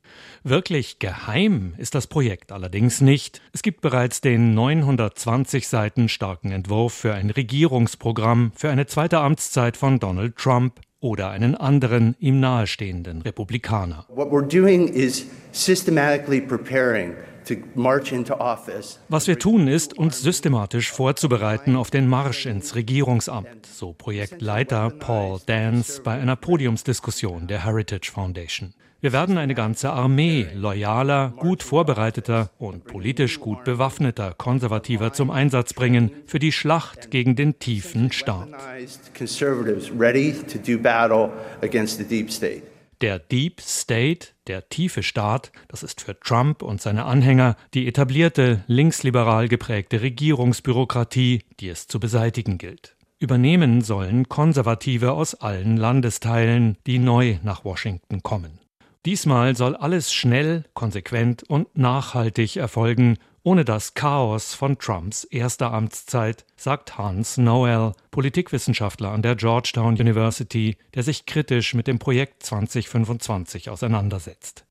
Wirklich 0.43 0.99
geheim 0.99 1.73
ist 1.77 1.95
das 1.95 2.07
Projekt 2.07 2.51
allerdings 2.51 3.01
nicht. 3.01 3.41
Es 3.53 3.61
gibt 3.61 3.81
bereits 3.81 4.21
den 4.21 4.53
920 4.53 5.67
Seiten 5.67 6.09
starken 6.09 6.51
Entwurf 6.51 6.93
für 6.93 7.13
ein 7.13 7.29
Regierungsprogramm 7.29 8.51
für 8.55 8.69
eine 8.69 8.85
zweite 8.85 9.19
Amtszeit 9.19 9.77
von 9.77 9.99
Donald 9.99 10.35
Trump 10.37 10.81
oder 10.99 11.29
einen 11.29 11.55
anderen 11.55 12.15
ihm 12.19 12.39
nahestehenden 12.39 13.21
Republikaner. 13.21 14.05
What 14.09 14.31
we're 14.31 14.47
doing 14.47 14.87
is 14.87 15.25
systematically 15.51 16.41
preparing 16.41 17.15
was 19.09 19.27
wir 19.27 19.39
tun, 19.39 19.67
ist, 19.67 19.97
uns 19.97 20.21
systematisch 20.21 20.91
vorzubereiten 20.91 21.75
auf 21.75 21.89
den 21.91 22.07
Marsch 22.07 22.45
ins 22.45 22.75
Regierungsamt, 22.75 23.65
so 23.65 23.93
Projektleiter 23.93 24.89
Paul 24.89 25.39
Dance 25.45 26.01
bei 26.01 26.13
einer 26.13 26.35
Podiumsdiskussion 26.35 27.47
der 27.47 27.65
Heritage 27.65 28.11
Foundation. 28.11 28.73
Wir 29.03 29.11
werden 29.11 29.37
eine 29.37 29.53
ganze 29.53 29.89
Armee 29.89 30.47
loyaler, 30.55 31.33
gut 31.37 31.61
vorbereiteter 31.61 32.51
und 32.57 32.85
politisch 32.85 33.41
gut 33.41 33.65
bewaffneter 33.65 34.33
Konservativer 34.33 35.11
zum 35.11 35.29
Einsatz 35.29 35.73
bringen 35.73 36.09
für 36.25 36.39
die 36.39 36.53
Schlacht 36.53 37.11
gegen 37.11 37.35
den 37.35 37.59
tiefen 37.59 38.13
Staat. 38.13 38.47
Der 43.03 43.19
Deep 43.19 43.59
State, 43.59 44.29
der 44.47 44.69
tiefe 44.69 45.03
Staat, 45.03 45.51
das 45.67 45.83
ist 45.83 45.99
für 45.99 46.17
Trump 46.21 46.61
und 46.61 46.81
seine 46.81 47.03
Anhänger 47.03 47.57
die 47.73 47.85
etablierte 47.85 48.63
linksliberal 48.67 49.49
geprägte 49.49 50.01
Regierungsbürokratie, 50.01 51.43
die 51.59 51.67
es 51.67 51.87
zu 51.89 51.99
beseitigen 51.99 52.57
gilt. 52.57 52.95
Übernehmen 53.19 53.81
sollen 53.81 54.29
Konservative 54.29 55.11
aus 55.11 55.35
allen 55.35 55.75
Landesteilen, 55.75 56.77
die 56.87 56.97
neu 56.97 57.39
nach 57.43 57.65
Washington 57.65 58.23
kommen. 58.23 58.57
Diesmal 59.05 59.57
soll 59.57 59.75
alles 59.75 60.13
schnell, 60.13 60.63
konsequent 60.73 61.43
und 61.43 61.77
nachhaltig 61.77 62.55
erfolgen 62.55 63.17
ohne 63.43 63.65
das 63.65 63.93
Chaos 63.93 64.53
von 64.53 64.77
Trumps 64.77 65.25
erster 65.25 65.73
Amtszeit, 65.73 66.45
sagt 66.55 66.97
Hans 66.97 67.37
Noel, 67.37 67.91
Politikwissenschaftler 68.11 69.11
an 69.11 69.21
der 69.21 69.35
Georgetown 69.35 69.95
University, 69.99 70.77
der 70.95 71.03
sich 71.03 71.25
kritisch 71.25 71.73
mit 71.73 71.87
dem 71.87 71.99
Projekt 71.99 72.43
2025 72.43 73.69
auseinandersetzt. 73.69 74.65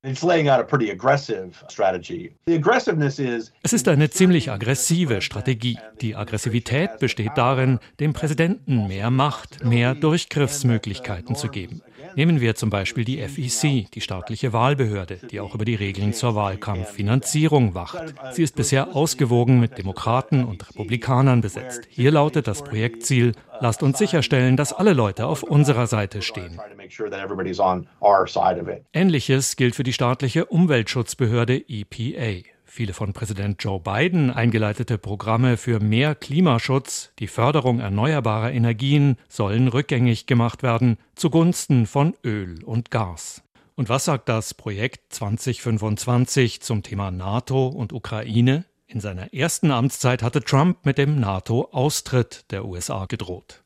Es 3.62 3.72
ist 3.72 3.88
eine 3.88 4.10
ziemlich 4.10 4.50
aggressive 4.50 5.20
Strategie. 5.20 5.78
Die 6.00 6.16
Aggressivität 6.16 6.98
besteht 6.98 7.32
darin, 7.36 7.78
dem 8.00 8.14
Präsidenten 8.14 8.86
mehr 8.88 9.10
Macht, 9.10 9.64
mehr 9.64 9.94
Durchgriffsmöglichkeiten 9.94 11.34
zu 11.34 11.48
geben. 11.48 11.82
Nehmen 12.16 12.40
wir 12.40 12.54
zum 12.54 12.70
Beispiel 12.70 13.04
die 13.04 13.18
FEC, 13.18 13.90
die 13.90 14.00
staatliche 14.00 14.52
Wahlbehörde, 14.52 15.18
die 15.30 15.40
auch 15.40 15.54
über 15.54 15.64
die 15.64 15.74
Regeln 15.74 16.12
zur 16.12 16.34
Wahlkampffinanzierung 16.34 17.74
wacht. 17.74 18.14
Sie 18.32 18.42
ist 18.42 18.56
bisher 18.56 18.94
ausgewogen 18.94 19.60
mit 19.60 19.78
Demokraten 19.78 20.44
und 20.44 20.68
Republikanern 20.68 21.40
besetzt. 21.40 21.82
Hier 21.88 22.10
lautet 22.10 22.46
das 22.46 22.62
Projektziel, 22.62 23.32
lasst 23.60 23.82
uns 23.82 23.98
sicherstellen, 23.98 24.56
dass 24.56 24.72
alle 24.72 24.92
Leute 24.92 25.26
auf 25.26 25.42
unserer 25.42 25.86
Seite 25.86 26.22
stehen. 26.22 26.60
Ähnliches 28.92 29.56
gilt 29.56 29.74
für 29.74 29.82
die 29.82 29.92
staatliche 29.92 30.46
Umweltschutzbehörde 30.46 31.64
EPA. 31.68 32.51
Viele 32.74 32.94
von 32.94 33.12
Präsident 33.12 33.62
Joe 33.62 33.80
Biden 33.80 34.30
eingeleitete 34.30 34.96
Programme 34.96 35.58
für 35.58 35.78
mehr 35.78 36.14
Klimaschutz, 36.14 37.12
die 37.18 37.26
Förderung 37.26 37.80
erneuerbarer 37.80 38.50
Energien 38.50 39.18
sollen 39.28 39.68
rückgängig 39.68 40.24
gemacht 40.24 40.62
werden 40.62 40.96
zugunsten 41.14 41.84
von 41.84 42.14
Öl 42.24 42.64
und 42.64 42.90
Gas. 42.90 43.42
Und 43.74 43.90
was 43.90 44.06
sagt 44.06 44.30
das 44.30 44.54
Projekt 44.54 45.12
2025 45.12 46.62
zum 46.62 46.82
Thema 46.82 47.10
NATO 47.10 47.66
und 47.66 47.92
Ukraine? 47.92 48.64
In 48.92 49.00
seiner 49.00 49.32
ersten 49.32 49.70
Amtszeit 49.70 50.22
hatte 50.22 50.42
Trump 50.42 50.84
mit 50.84 50.98
dem 50.98 51.18
NATO-Austritt 51.18 52.44
der 52.50 52.66
USA 52.66 53.06
gedroht. 53.06 53.62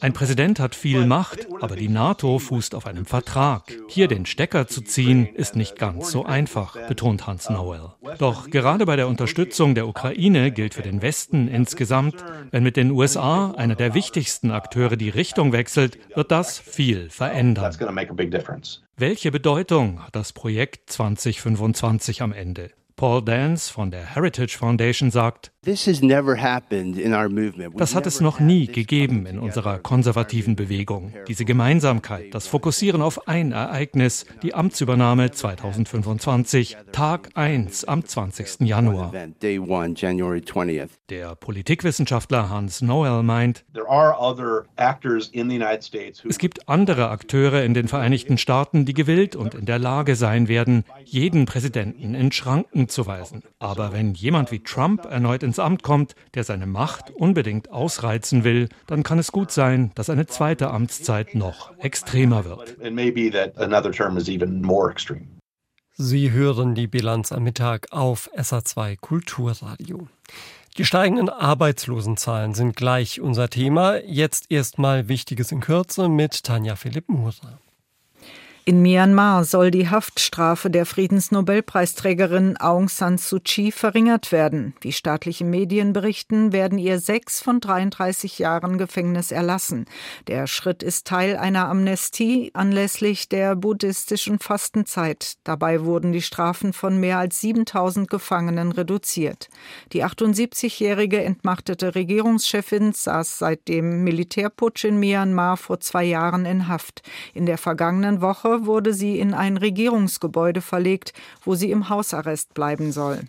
Ein 0.00 0.12
Präsident 0.12 0.60
hat 0.60 0.74
viel 0.74 1.06
Macht, 1.06 1.48
aber 1.62 1.76
die 1.76 1.88
NATO 1.88 2.38
fußt 2.38 2.74
auf 2.74 2.86
einem 2.86 3.06
Vertrag. 3.06 3.72
Hier 3.88 4.06
den 4.06 4.26
Stecker 4.26 4.66
zu 4.66 4.82
ziehen, 4.82 5.26
ist 5.34 5.56
nicht 5.56 5.78
ganz 5.78 6.10
so 6.10 6.26
einfach, 6.26 6.76
betont 6.88 7.26
Hans 7.26 7.48
Noel. 7.48 7.94
Doch 8.18 8.50
gerade 8.50 8.84
bei 8.84 8.96
der 8.96 9.08
Unterstützung 9.08 9.74
der 9.74 9.88
Ukraine 9.88 10.52
gilt 10.52 10.74
für 10.74 10.82
den 10.82 11.00
Westen 11.00 11.48
insgesamt, 11.48 12.22
wenn 12.50 12.62
mit 12.62 12.76
den 12.76 12.90
USA, 12.90 13.52
einer 13.52 13.76
der 13.76 13.94
wichtigsten 13.94 14.50
Akteure, 14.50 14.96
die 14.96 15.08
Richtung 15.08 15.52
wechselt, 15.52 15.98
wird 16.14 16.30
das 16.30 16.58
viel 16.58 17.08
verändern. 17.08 17.74
Welche 18.98 19.30
Bedeutung 19.30 20.04
hat 20.04 20.14
das 20.14 20.34
Projekt 20.34 20.90
2025 20.90 22.20
am 22.20 22.34
Ende? 22.34 22.70
Paul 22.98 23.22
Dance 23.22 23.72
von 23.72 23.92
der 23.92 24.16
Heritage 24.16 24.58
Foundation 24.58 25.12
sagt, 25.12 25.52
das 25.64 25.88
hat 27.94 28.06
es 28.06 28.20
noch 28.20 28.38
nie 28.38 28.66
gegeben 28.68 29.26
in 29.26 29.40
unserer 29.40 29.80
konservativen 29.80 30.54
Bewegung. 30.54 31.12
Diese 31.26 31.44
Gemeinsamkeit, 31.44 32.32
das 32.32 32.46
Fokussieren 32.46 33.02
auf 33.02 33.26
ein 33.26 33.50
Ereignis, 33.50 34.24
die 34.44 34.54
Amtsübernahme 34.54 35.32
2025, 35.32 36.76
Tag 36.92 37.30
1 37.34 37.86
am 37.86 38.04
20. 38.04 38.60
Januar. 38.68 39.12
Der 41.10 41.34
Politikwissenschaftler 41.34 42.50
Hans 42.50 42.80
Noel 42.80 43.24
meint, 43.24 43.64
es 46.28 46.38
gibt 46.38 46.68
andere 46.68 47.08
Akteure 47.08 47.64
in 47.64 47.74
den 47.74 47.88
Vereinigten 47.88 48.38
Staaten, 48.38 48.84
die 48.84 48.94
gewillt 48.94 49.34
und 49.34 49.54
in 49.56 49.66
der 49.66 49.80
Lage 49.80 50.14
sein 50.14 50.46
werden, 50.46 50.84
jeden 51.04 51.46
Präsidenten 51.46 52.14
in 52.14 52.30
Schranken 52.30 52.88
zu 52.88 53.08
weisen. 53.08 53.42
Aber 53.58 53.92
wenn 53.92 54.14
jemand 54.14 54.52
wie 54.52 54.60
Trump 54.60 55.04
erneut 55.04 55.47
ins 55.48 55.58
Amt 55.58 55.82
kommt, 55.82 56.14
der 56.34 56.44
seine 56.44 56.66
Macht 56.66 57.10
unbedingt 57.10 57.70
ausreizen 57.70 58.44
will, 58.44 58.68
dann 58.86 59.02
kann 59.02 59.18
es 59.18 59.32
gut 59.32 59.50
sein, 59.50 59.90
dass 59.94 60.10
eine 60.10 60.26
zweite 60.26 60.70
Amtszeit 60.70 61.34
noch 61.34 61.76
extremer 61.78 62.44
wird. 62.44 62.76
Sie 66.00 66.30
hören 66.30 66.76
die 66.76 66.86
Bilanz 66.86 67.32
am 67.32 67.42
Mittag 67.42 67.88
auf 67.90 68.30
SA2 68.36 68.96
Kulturradio. 69.00 70.06
Die 70.76 70.84
steigenden 70.84 71.28
Arbeitslosenzahlen 71.28 72.54
sind 72.54 72.76
gleich 72.76 73.20
unser 73.20 73.50
Thema. 73.50 73.96
Jetzt 74.04 74.48
erstmal 74.48 75.08
Wichtiges 75.08 75.50
in 75.50 75.58
Kürze 75.58 76.08
mit 76.08 76.44
Tanja 76.44 76.76
Philipp 76.76 77.08
Murer. 77.08 77.58
In 78.68 78.82
Myanmar 78.82 79.44
soll 79.44 79.70
die 79.70 79.88
Haftstrafe 79.88 80.68
der 80.68 80.84
Friedensnobelpreisträgerin 80.84 82.58
Aung 82.58 82.90
San 82.90 83.16
Suu 83.16 83.38
Kyi 83.42 83.72
verringert 83.72 84.30
werden. 84.30 84.74
Wie 84.82 84.92
staatliche 84.92 85.46
Medien 85.46 85.94
berichten, 85.94 86.52
werden 86.52 86.76
ihr 86.76 87.00
sechs 87.00 87.40
von 87.40 87.60
33 87.60 88.38
Jahren 88.38 88.76
Gefängnis 88.76 89.32
erlassen. 89.32 89.86
Der 90.26 90.46
Schritt 90.46 90.82
ist 90.82 91.06
Teil 91.06 91.38
einer 91.38 91.66
Amnestie 91.70 92.50
anlässlich 92.52 93.30
der 93.30 93.56
buddhistischen 93.56 94.38
Fastenzeit. 94.38 95.36
Dabei 95.44 95.86
wurden 95.86 96.12
die 96.12 96.20
Strafen 96.20 96.74
von 96.74 97.00
mehr 97.00 97.16
als 97.16 97.40
7000 97.40 98.10
Gefangenen 98.10 98.72
reduziert. 98.72 99.48
Die 99.94 100.04
78-jährige 100.04 101.24
entmachtete 101.24 101.94
Regierungschefin 101.94 102.92
saß 102.92 103.38
seit 103.38 103.66
dem 103.66 104.04
Militärputsch 104.04 104.84
in 104.84 105.00
Myanmar 105.00 105.56
vor 105.56 105.80
zwei 105.80 106.04
Jahren 106.04 106.44
in 106.44 106.68
Haft. 106.68 107.00
In 107.32 107.46
der 107.46 107.56
vergangenen 107.56 108.20
Woche 108.20 108.57
wurde 108.66 108.94
sie 108.94 109.18
in 109.18 109.34
ein 109.34 109.56
Regierungsgebäude 109.56 110.60
verlegt, 110.60 111.12
wo 111.44 111.54
sie 111.54 111.70
im 111.70 111.88
Hausarrest 111.88 112.54
bleiben 112.54 112.92
soll. 112.92 113.20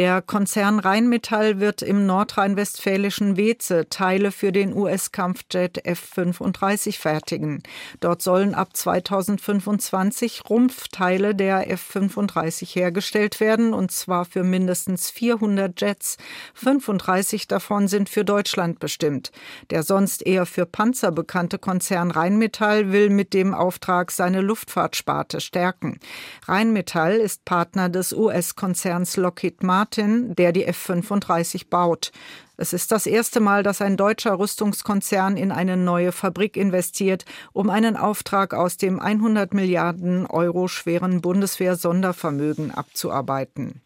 Der 0.00 0.22
Konzern 0.22 0.78
Rheinmetall 0.78 1.60
wird 1.60 1.82
im 1.82 2.06
nordrhein-westfälischen 2.06 3.36
Weze 3.36 3.90
Teile 3.90 4.32
für 4.32 4.50
den 4.50 4.74
US-Kampfjet 4.74 5.84
F-35 5.84 6.98
fertigen. 6.98 7.62
Dort 8.00 8.22
sollen 8.22 8.54
ab 8.54 8.74
2025 8.74 10.48
Rumpfteile 10.48 11.34
der 11.34 11.70
F-35 11.70 12.74
hergestellt 12.74 13.40
werden, 13.40 13.74
und 13.74 13.90
zwar 13.90 14.24
für 14.24 14.42
mindestens 14.42 15.10
400 15.10 15.78
Jets. 15.78 16.16
35 16.54 17.46
davon 17.46 17.86
sind 17.86 18.08
für 18.08 18.24
Deutschland 18.24 18.78
bestimmt. 18.78 19.32
Der 19.68 19.82
sonst 19.82 20.26
eher 20.26 20.46
für 20.46 20.64
Panzer 20.64 21.12
bekannte 21.12 21.58
Konzern 21.58 22.10
Rheinmetall 22.10 22.90
will 22.90 23.10
mit 23.10 23.34
dem 23.34 23.52
Auftrag 23.52 24.12
seine 24.12 24.40
Luftfahrtsparte 24.40 25.42
stärken. 25.42 26.00
Rheinmetall 26.48 27.16
ist 27.16 27.44
Partner 27.44 27.90
des 27.90 28.14
US-Konzerns 28.14 29.18
Lockheed 29.18 29.62
Martin 29.62 29.89
Martin, 29.90 30.36
der 30.36 30.52
die 30.52 30.66
F-35 30.66 31.68
baut. 31.68 32.12
Es 32.56 32.72
ist 32.72 32.92
das 32.92 33.06
erste 33.06 33.40
Mal, 33.40 33.64
dass 33.64 33.82
ein 33.82 33.96
deutscher 33.96 34.38
Rüstungskonzern 34.38 35.36
in 35.36 35.50
eine 35.50 35.76
neue 35.76 36.12
Fabrik 36.12 36.56
investiert, 36.56 37.24
um 37.52 37.70
einen 37.70 37.96
Auftrag 37.96 38.54
aus 38.54 38.76
dem 38.76 39.00
100 39.00 39.52
Milliarden 39.52 40.26
Euro 40.26 40.68
schweren 40.68 41.20
Bundeswehr-Sondervermögen 41.20 42.70
abzuarbeiten. 42.70 43.80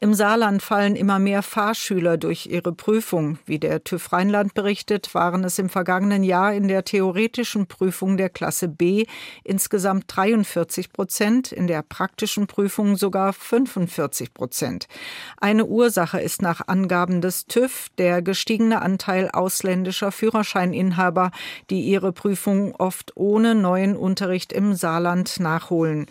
Im 0.00 0.12
Saarland 0.12 0.60
fallen 0.60 0.96
immer 0.96 1.18
mehr 1.18 1.42
Fahrschüler 1.42 2.16
durch 2.16 2.46
ihre 2.46 2.72
Prüfung. 2.72 3.38
Wie 3.46 3.60
der 3.60 3.84
TÜV 3.84 4.12
Rheinland 4.12 4.52
berichtet, 4.52 5.14
waren 5.14 5.44
es 5.44 5.58
im 5.58 5.68
vergangenen 5.68 6.24
Jahr 6.24 6.52
in 6.52 6.66
der 6.66 6.84
theoretischen 6.84 7.66
Prüfung 7.66 8.16
der 8.16 8.28
Klasse 8.28 8.68
B 8.68 9.06
insgesamt 9.44 10.04
43 10.08 10.92
Prozent, 10.92 11.52
in 11.52 11.68
der 11.68 11.82
praktischen 11.82 12.48
Prüfung 12.48 12.96
sogar 12.96 13.32
45 13.32 14.34
Prozent. 14.34 14.88
Eine 15.36 15.66
Ursache 15.66 16.20
ist 16.20 16.42
nach 16.42 16.66
Angaben 16.66 17.20
des 17.20 17.46
TÜV 17.46 17.88
der 17.96 18.20
gestiegene 18.20 18.82
Anteil 18.82 19.30
ausländischer 19.30 20.10
Führerscheininhaber, 20.10 21.30
die 21.70 21.82
ihre 21.82 22.12
Prüfung 22.12 22.74
oft 22.74 23.12
ohne 23.16 23.54
neuen 23.54 23.96
Unterricht 23.96 24.52
im 24.52 24.74
Saarland 24.74 25.38
nachholen. 25.38 26.06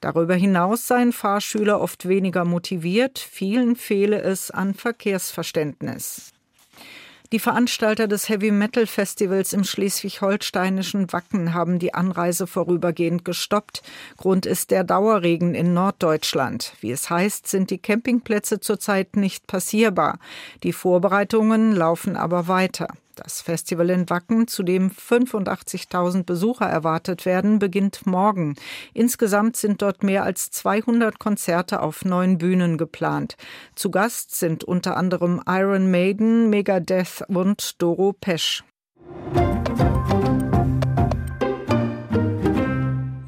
Darüber 0.00 0.34
hinaus 0.34 0.86
seien 0.86 1.12
Fahrschüler 1.12 1.80
oft 1.80 2.08
weniger 2.08 2.44
motiviert, 2.44 3.18
vielen 3.38 3.76
fehle 3.76 4.20
es 4.20 4.50
an 4.50 4.74
Verkehrsverständnis. 4.74 6.32
Die 7.30 7.38
Veranstalter 7.38 8.08
des 8.08 8.28
Heavy 8.28 8.50
Metal 8.50 8.84
Festivals 8.84 9.52
im 9.52 9.62
schleswig-holsteinischen 9.62 11.12
Wacken 11.12 11.54
haben 11.54 11.78
die 11.78 11.94
Anreise 11.94 12.48
vorübergehend 12.48 13.24
gestoppt. 13.24 13.82
Grund 14.16 14.44
ist 14.44 14.72
der 14.72 14.82
Dauerregen 14.82 15.54
in 15.54 15.72
Norddeutschland. 15.72 16.72
Wie 16.80 16.90
es 16.90 17.10
heißt, 17.10 17.46
sind 17.46 17.70
die 17.70 17.78
Campingplätze 17.78 18.58
zurzeit 18.58 19.14
nicht 19.14 19.46
passierbar. 19.46 20.18
Die 20.64 20.72
Vorbereitungen 20.72 21.76
laufen 21.76 22.16
aber 22.16 22.48
weiter. 22.48 22.88
Das 23.24 23.40
Festival 23.40 23.90
in 23.90 24.08
Wacken, 24.10 24.46
zu 24.46 24.62
dem 24.62 24.92
85.000 24.92 26.22
Besucher 26.22 26.66
erwartet 26.66 27.26
werden, 27.26 27.58
beginnt 27.58 28.06
morgen. 28.06 28.54
Insgesamt 28.94 29.56
sind 29.56 29.82
dort 29.82 30.04
mehr 30.04 30.22
als 30.22 30.52
200 30.52 31.18
Konzerte 31.18 31.82
auf 31.82 32.04
neun 32.04 32.38
Bühnen 32.38 32.78
geplant. 32.78 33.36
Zu 33.74 33.90
Gast 33.90 34.36
sind 34.36 34.62
unter 34.62 34.96
anderem 34.96 35.42
Iron 35.48 35.90
Maiden, 35.90 36.48
Megadeth 36.48 37.24
und 37.26 37.82
Doro 37.82 38.12
Pesch. 38.12 38.62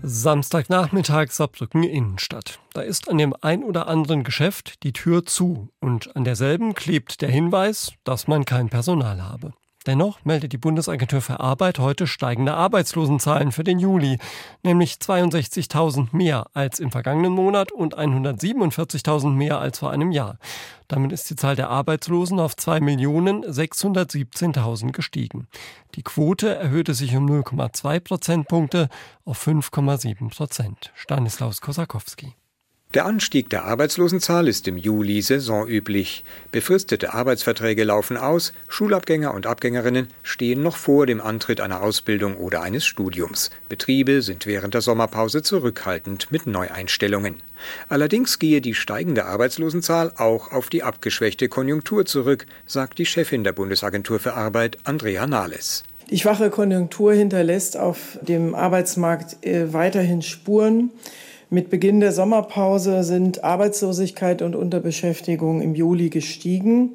Samstagnachmittag 0.03 1.31
Saarbrücken 1.31 1.83
Innenstadt. 1.83 2.61
Da 2.75 2.83
ist 2.83 3.09
an 3.09 3.19
dem 3.19 3.35
ein 3.41 3.65
oder 3.65 3.89
anderen 3.89 4.23
Geschäft 4.23 4.85
die 4.85 4.93
Tür 4.93 5.25
zu 5.25 5.71
und 5.81 6.15
an 6.15 6.23
derselben 6.23 6.75
klebt 6.75 7.23
der 7.23 7.31
Hinweis, 7.31 7.93
dass 8.05 8.29
man 8.29 8.45
kein 8.45 8.69
Personal 8.69 9.23
habe. 9.23 9.53
Dennoch 9.87 10.23
meldet 10.25 10.53
die 10.53 10.59
Bundesagentur 10.59 11.23
für 11.23 11.41
Arbeit 11.41 11.79
heute 11.79 12.07
steigende 12.07 12.53
Arbeitslosenzahlen 12.53 13.51
für 13.51 13.65
den 13.65 13.79
Juli, 13.79 14.19
nämlich 14.63 14.97
62.000 14.97 16.15
mehr 16.15 16.49
als 16.53 16.81
im 16.81 16.91
vergangenen 16.91 17.33
Monat 17.33 17.73
und 17.73 17.97
147.000 17.97 19.31
mehr 19.31 19.59
als 19.59 19.79
vor 19.79 19.91
einem 19.91 20.13
Jahr. 20.13 20.37
Damit 20.87 21.13
ist 21.13 21.31
die 21.31 21.37
Zahl 21.37 21.57
der 21.57 21.71
Arbeitslosen 21.71 22.41
auf 22.41 22.57
2.617.000 22.57 24.93
gestiegen. 24.93 25.49
Die 25.95 26.03
Quote 26.03 26.55
erhöhte 26.55 26.93
sich 26.93 27.17
um 27.17 27.25
0,2 27.27 28.01
Prozentpunkte 28.01 28.91
auf 29.25 29.47
5,7 29.47 30.29
Prozent. 30.29 30.93
Stanislaus 30.95 31.63
Kosakowski. 31.63 32.35
Der 32.93 33.07
Anstieg 33.07 33.49
der 33.51 33.67
Arbeitslosenzahl 33.67 34.49
ist 34.49 34.67
im 34.67 34.77
Juli 34.77 35.23
saisonüblich. 35.23 36.25
Befristete 36.51 37.15
Arbeitsverträge 37.15 37.85
laufen 37.85 38.17
aus, 38.17 38.53
Schulabgänger 38.67 39.33
und 39.33 39.47
Abgängerinnen 39.47 40.09
stehen 40.25 40.65
noch 40.65 40.77
vor 40.77 41.07
dem 41.07 41.21
Antritt 41.21 41.61
einer 41.61 41.83
Ausbildung 41.83 42.35
oder 42.35 42.63
eines 42.63 42.85
Studiums. 42.85 43.51
Betriebe 43.69 44.23
sind 44.23 44.45
während 44.45 44.75
der 44.75 44.81
Sommerpause 44.81 45.43
zurückhaltend 45.43 46.33
mit 46.33 46.49
Neueinstellungen. 46.49 47.37
Allerdings 47.89 48.41
gehe 48.41 48.61
die 48.61 48.75
steigende 48.75 49.25
Arbeitslosenzahl 49.25 50.13
auch 50.17 50.51
auf 50.51 50.69
die 50.69 50.83
abgeschwächte 50.83 51.49
Konjunktur 51.49 52.07
zurück, 52.07 52.47
sagt 52.67 52.99
die 52.99 53.07
Chefin 53.07 53.45
der 53.45 53.53
Bundesagentur 53.53 54.19
für 54.19 54.35
Arbeit, 54.35 54.79
Andrea 54.83 55.29
Nahles. 55.29 55.85
Die 56.11 56.19
schwache 56.19 56.51
Konjunktur 56.51 57.13
hinterlässt 57.13 57.77
auf 57.77 58.19
dem 58.21 58.57
Arbeitsmarkt 58.57 59.47
äh, 59.47 59.73
weiterhin 59.73 60.23
Spuren. 60.23 60.91
Mit 61.53 61.69
Beginn 61.69 61.99
der 61.99 62.13
Sommerpause 62.13 63.03
sind 63.03 63.43
Arbeitslosigkeit 63.43 64.41
und 64.41 64.55
Unterbeschäftigung 64.55 65.61
im 65.63 65.75
Juli 65.75 66.09
gestiegen. 66.09 66.91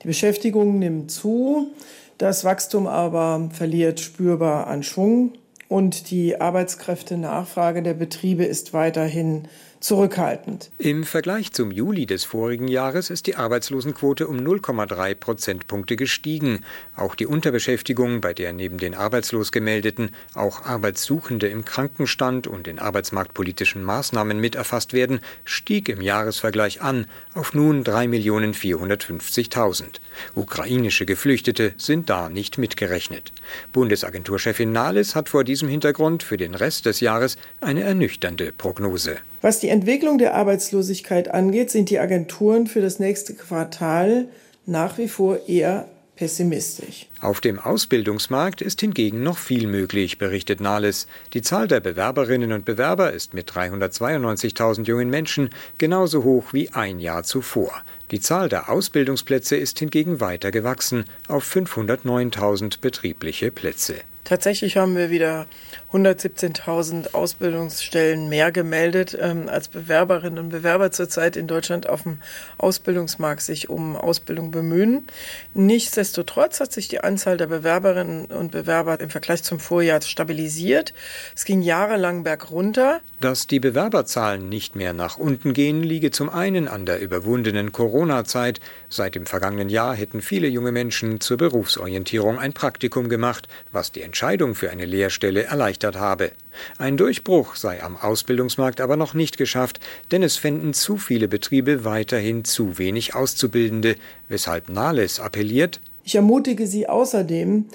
Die 0.00 0.06
Beschäftigung 0.06 0.78
nimmt 0.78 1.10
zu, 1.10 1.72
das 2.16 2.44
Wachstum 2.44 2.86
aber 2.86 3.48
verliert 3.52 3.98
spürbar 3.98 4.68
an 4.68 4.84
Schwung 4.84 5.32
und 5.68 6.12
die 6.12 6.40
Arbeitskräftenachfrage 6.40 7.82
der 7.82 7.94
Betriebe 7.94 8.44
ist 8.44 8.72
weiterhin 8.72 9.48
zurückhaltend. 9.86 10.70
Im 10.78 11.04
Vergleich 11.04 11.52
zum 11.52 11.70
Juli 11.70 12.06
des 12.06 12.24
vorigen 12.24 12.66
Jahres 12.66 13.08
ist 13.08 13.28
die 13.28 13.36
Arbeitslosenquote 13.36 14.26
um 14.26 14.38
0,3 14.38 15.14
Prozentpunkte 15.14 15.94
gestiegen. 15.94 16.64
Auch 16.96 17.14
die 17.14 17.26
Unterbeschäftigung, 17.26 18.20
bei 18.20 18.34
der 18.34 18.52
neben 18.52 18.78
den 18.78 18.96
arbeitslos 18.96 19.52
gemeldeten 19.52 20.10
auch 20.34 20.64
Arbeitssuchende 20.64 21.46
im 21.46 21.64
Krankenstand 21.64 22.48
und 22.48 22.66
in 22.66 22.80
arbeitsmarktpolitischen 22.80 23.84
Maßnahmen 23.84 24.40
mit 24.40 24.56
erfasst 24.56 24.92
werden, 24.92 25.20
stieg 25.44 25.88
im 25.88 26.00
Jahresvergleich 26.00 26.82
an 26.82 27.06
auf 27.34 27.54
nun 27.54 27.84
3.450.000. 27.84 30.00
Ukrainische 30.34 31.06
Geflüchtete 31.06 31.74
sind 31.76 32.10
da 32.10 32.28
nicht 32.28 32.58
mitgerechnet. 32.58 33.30
Bundesagenturchefin 33.72 34.72
Nahles 34.72 35.14
hat 35.14 35.28
vor 35.28 35.44
diesem 35.44 35.68
Hintergrund 35.68 36.24
für 36.24 36.36
den 36.36 36.56
Rest 36.56 36.86
des 36.86 36.98
Jahres 36.98 37.36
eine 37.60 37.84
ernüchternde 37.84 38.50
Prognose. 38.50 39.18
Was 39.46 39.60
die 39.60 39.68
Entwicklung 39.68 40.18
der 40.18 40.34
Arbeitslosigkeit 40.34 41.32
angeht, 41.32 41.70
sind 41.70 41.88
die 41.88 42.00
Agenturen 42.00 42.66
für 42.66 42.80
das 42.80 42.98
nächste 42.98 43.32
Quartal 43.32 44.26
nach 44.66 44.98
wie 44.98 45.06
vor 45.06 45.38
eher 45.46 45.86
pessimistisch. 46.16 47.06
Auf 47.20 47.40
dem 47.40 47.60
Ausbildungsmarkt 47.60 48.60
ist 48.60 48.80
hingegen 48.80 49.22
noch 49.22 49.38
viel 49.38 49.68
möglich, 49.68 50.18
berichtet 50.18 50.60
Nahles. 50.60 51.06
Die 51.32 51.42
Zahl 51.42 51.68
der 51.68 51.78
Bewerberinnen 51.78 52.50
und 52.50 52.64
Bewerber 52.64 53.12
ist 53.12 53.34
mit 53.34 53.48
392.000 53.48 54.82
jungen 54.88 55.10
Menschen 55.10 55.50
genauso 55.78 56.24
hoch 56.24 56.52
wie 56.52 56.70
ein 56.70 56.98
Jahr 56.98 57.22
zuvor. 57.22 57.70
Die 58.10 58.18
Zahl 58.18 58.48
der 58.48 58.68
Ausbildungsplätze 58.68 59.54
ist 59.54 59.78
hingegen 59.78 60.18
weiter 60.18 60.50
gewachsen 60.50 61.04
auf 61.28 61.48
509.000 61.48 62.80
betriebliche 62.80 63.52
Plätze. 63.52 63.94
Tatsächlich 64.26 64.76
haben 64.76 64.96
wir 64.96 65.08
wieder 65.08 65.46
117.000 65.92 67.14
Ausbildungsstellen 67.14 68.28
mehr 68.28 68.50
gemeldet, 68.50 69.16
ähm, 69.20 69.48
als 69.48 69.68
Bewerberinnen 69.68 70.40
und 70.40 70.48
Bewerber 70.48 70.90
zurzeit 70.90 71.36
in 71.36 71.46
Deutschland 71.46 71.88
auf 71.88 72.02
dem 72.02 72.18
Ausbildungsmarkt 72.58 73.40
sich 73.40 73.68
um 73.68 73.94
Ausbildung 73.94 74.50
bemühen. 74.50 75.06
Nichtsdestotrotz 75.54 76.58
hat 76.58 76.72
sich 76.72 76.88
die 76.88 77.00
Anzahl 77.00 77.36
der 77.36 77.46
Bewerberinnen 77.46 78.26
und 78.26 78.50
Bewerber 78.50 78.98
im 78.98 79.10
Vergleich 79.10 79.44
zum 79.44 79.60
Vorjahr 79.60 80.02
stabilisiert. 80.02 80.92
Es 81.36 81.44
ging 81.44 81.62
jahrelang 81.62 82.24
bergunter. 82.24 83.00
Dass 83.20 83.46
die 83.46 83.60
Bewerberzahlen 83.60 84.48
nicht 84.48 84.74
mehr 84.74 84.92
nach 84.92 85.18
unten 85.18 85.52
gehen, 85.52 85.84
liege 85.84 86.10
zum 86.10 86.30
einen 86.30 86.66
an 86.66 86.84
der 86.84 87.00
überwundenen 87.00 87.70
Corona-Zeit. 87.70 88.58
Seit 88.88 89.14
dem 89.14 89.24
vergangenen 89.24 89.68
Jahr 89.68 89.94
hätten 89.94 90.20
viele 90.20 90.48
junge 90.48 90.72
Menschen 90.72 91.20
zur 91.20 91.36
Berufsorientierung 91.36 92.40
ein 92.40 92.52
Praktikum 92.52 93.08
gemacht, 93.08 93.46
was 93.70 93.92
die 93.92 94.02
Entscheidung 94.16 94.54
für 94.54 94.70
eine 94.70 94.86
Lehrstelle 94.86 95.42
erleichtert 95.42 95.96
habe. 95.96 96.30
Ein 96.78 96.96
Durchbruch 96.96 97.54
sei 97.54 97.82
am 97.82 97.98
Ausbildungsmarkt 97.98 98.80
aber 98.80 98.96
noch 98.96 99.12
nicht 99.12 99.36
geschafft, 99.36 99.78
denn 100.10 100.22
es 100.22 100.38
fänden 100.38 100.72
zu 100.72 100.96
viele 100.96 101.28
Betriebe 101.28 101.84
weiterhin 101.84 102.42
zu 102.42 102.78
wenig 102.78 103.14
Auszubildende, 103.14 103.96
weshalb 104.30 104.70
Nahles 104.70 105.20
appelliert, 105.20 105.82
ich 106.02 106.14
ermutige 106.14 106.66
Sie 106.66 106.88
außerdem, 106.88 107.66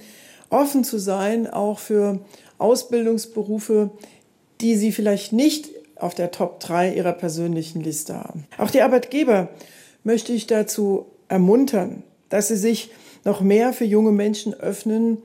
offen 0.49 0.83
zu 0.83 0.97
sein, 0.97 1.45
auch 1.45 1.77
für 1.77 2.21
Ausbildungsberufe, 2.57 3.91
die 4.61 4.75
Sie 4.75 4.91
vielleicht 4.91 5.33
nicht 5.33 5.69
auf 5.95 6.15
der 6.15 6.31
Top 6.31 6.59
3 6.59 6.95
Ihrer 6.95 7.13
persönlichen 7.13 7.81
Liste 7.81 8.15
haben. 8.15 8.47
Auch 8.57 8.71
die 8.71 8.81
Arbeitgeber 8.81 9.49
möchte 10.03 10.33
ich 10.33 10.47
dazu 10.47 11.05
ermuntern, 11.27 12.01
dass 12.29 12.47
sie 12.47 12.57
sich 12.57 12.89
noch 13.25 13.41
mehr 13.41 13.73
für 13.73 13.85
junge 13.85 14.11
Menschen 14.11 14.55
öffnen, 14.55 15.19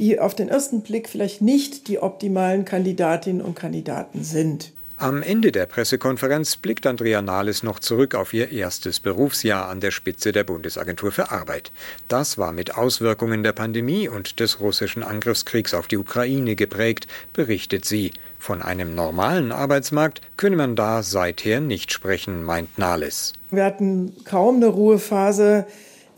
die 0.00 0.18
auf 0.18 0.34
den 0.34 0.48
ersten 0.48 0.80
Blick 0.80 1.08
vielleicht 1.08 1.42
nicht 1.42 1.86
die 1.86 1.98
optimalen 1.98 2.64
Kandidatinnen 2.64 3.42
und 3.42 3.54
Kandidaten 3.54 4.24
sind. 4.24 4.72
Am 4.96 5.22
Ende 5.22 5.50
der 5.50 5.64
Pressekonferenz 5.64 6.56
blickt 6.56 6.86
Andrea 6.86 7.22
Nahles 7.22 7.62
noch 7.62 7.78
zurück 7.78 8.14
auf 8.14 8.34
ihr 8.34 8.52
erstes 8.52 9.00
Berufsjahr 9.00 9.68
an 9.68 9.80
der 9.80 9.92
Spitze 9.92 10.32
der 10.32 10.44
Bundesagentur 10.44 11.10
für 11.10 11.30
Arbeit. 11.30 11.72
Das 12.08 12.36
war 12.36 12.52
mit 12.52 12.76
Auswirkungen 12.76 13.42
der 13.42 13.52
Pandemie 13.52 14.08
und 14.08 14.40
des 14.40 14.60
russischen 14.60 15.02
Angriffskriegs 15.02 15.72
auf 15.72 15.86
die 15.86 15.96
Ukraine 15.96 16.54
geprägt, 16.54 17.06
berichtet 17.32 17.86
sie. 17.86 18.10
Von 18.38 18.60
einem 18.60 18.94
normalen 18.94 19.52
Arbeitsmarkt 19.52 20.20
könne 20.36 20.56
man 20.56 20.76
da 20.76 21.02
seither 21.02 21.60
nicht 21.60 21.92
sprechen, 21.92 22.42
meint 22.42 22.78
Nahles. 22.78 23.32
Wir 23.50 23.64
hatten 23.64 24.14
kaum 24.24 24.56
eine 24.56 24.66
Ruhephase. 24.66 25.66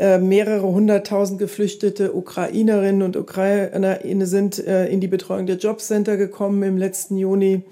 Äh, 0.02 0.18
mehrere 0.18 0.66
hunderttausend 0.66 1.38
geflüchtete 1.38 2.12
Ukrainerinnen 2.12 3.02
und 3.02 3.16
Ukrainer 3.16 4.00
sind 4.26 4.58
äh, 4.58 4.88
in 4.88 5.00
die 5.00 5.06
Betreuung 5.06 5.46
der 5.46 5.58
Jobcenter 5.58 6.16
gekommen 6.16 6.60
im 6.64 6.76
letzten 6.76 7.16
Juni. 7.16 7.62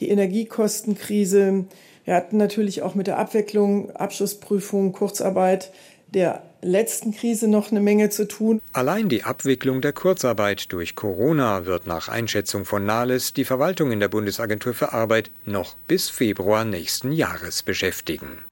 Die 0.00 0.08
Energiekostenkrise. 0.08 1.66
Wir 2.04 2.14
hatten 2.16 2.38
natürlich 2.38 2.82
auch 2.82 2.96
mit 2.96 3.06
der 3.06 3.18
Abwicklung, 3.18 3.94
Abschlussprüfung, 3.94 4.90
Kurzarbeit 4.90 5.70
der 6.12 6.42
letzten 6.60 7.12
Krise 7.12 7.46
noch 7.46 7.70
eine 7.70 7.80
Menge 7.80 8.10
zu 8.10 8.26
tun. 8.26 8.60
Allein 8.72 9.08
die 9.08 9.22
Abwicklung 9.22 9.80
der 9.80 9.92
Kurzarbeit 9.92 10.72
durch 10.72 10.96
Corona 10.96 11.66
wird 11.66 11.86
nach 11.86 12.08
Einschätzung 12.08 12.64
von 12.64 12.84
Nahles 12.84 13.32
die 13.32 13.44
Verwaltung 13.44 13.92
in 13.92 14.00
der 14.00 14.08
Bundesagentur 14.08 14.74
für 14.74 14.92
Arbeit 14.92 15.30
noch 15.46 15.76
bis 15.86 16.10
Februar 16.10 16.64
nächsten 16.64 17.12
Jahres 17.12 17.62
beschäftigen. 17.62 18.49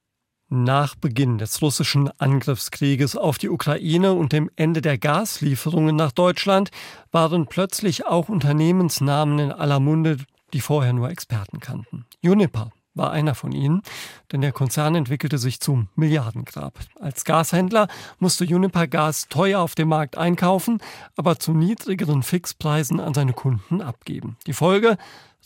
Nach 0.51 0.95
Beginn 0.95 1.37
des 1.37 1.61
russischen 1.61 2.09
Angriffskrieges 2.19 3.15
auf 3.15 3.37
die 3.37 3.49
Ukraine 3.49 4.13
und 4.13 4.33
dem 4.33 4.49
Ende 4.55 4.81
der 4.81 4.97
Gaslieferungen 4.97 5.95
nach 5.95 6.11
Deutschland 6.11 6.71
waren 7.11 7.45
plötzlich 7.45 8.07
auch 8.07 8.29
Unternehmensnamen 8.29 9.37
in 9.37 9.51
aller 9.51 9.79
Munde, 9.79 10.17
die 10.53 10.61
vorher 10.61 10.91
nur 10.93 11.11
Experten 11.11 11.59
kannten. 11.59 12.07
Uniper 12.23 12.71
war 12.95 13.11
einer 13.11 13.35
von 13.35 13.51
ihnen, 13.51 13.83
denn 14.31 14.41
der 14.41 14.51
Konzern 14.51 14.95
entwickelte 14.95 15.37
sich 15.37 15.59
zum 15.59 15.87
Milliardengrab. 15.95 16.79
Als 16.99 17.25
Gashändler 17.25 17.87
musste 18.17 18.43
Uniper 18.43 18.87
Gas 18.87 19.27
teuer 19.29 19.61
auf 19.61 19.75
dem 19.75 19.89
Markt 19.89 20.17
einkaufen, 20.17 20.79
aber 21.15 21.37
zu 21.37 21.53
niedrigeren 21.53 22.23
Fixpreisen 22.23 22.99
an 22.99 23.13
seine 23.13 23.33
Kunden 23.33 23.83
abgeben. 23.83 24.35
Die 24.47 24.53
Folge 24.53 24.97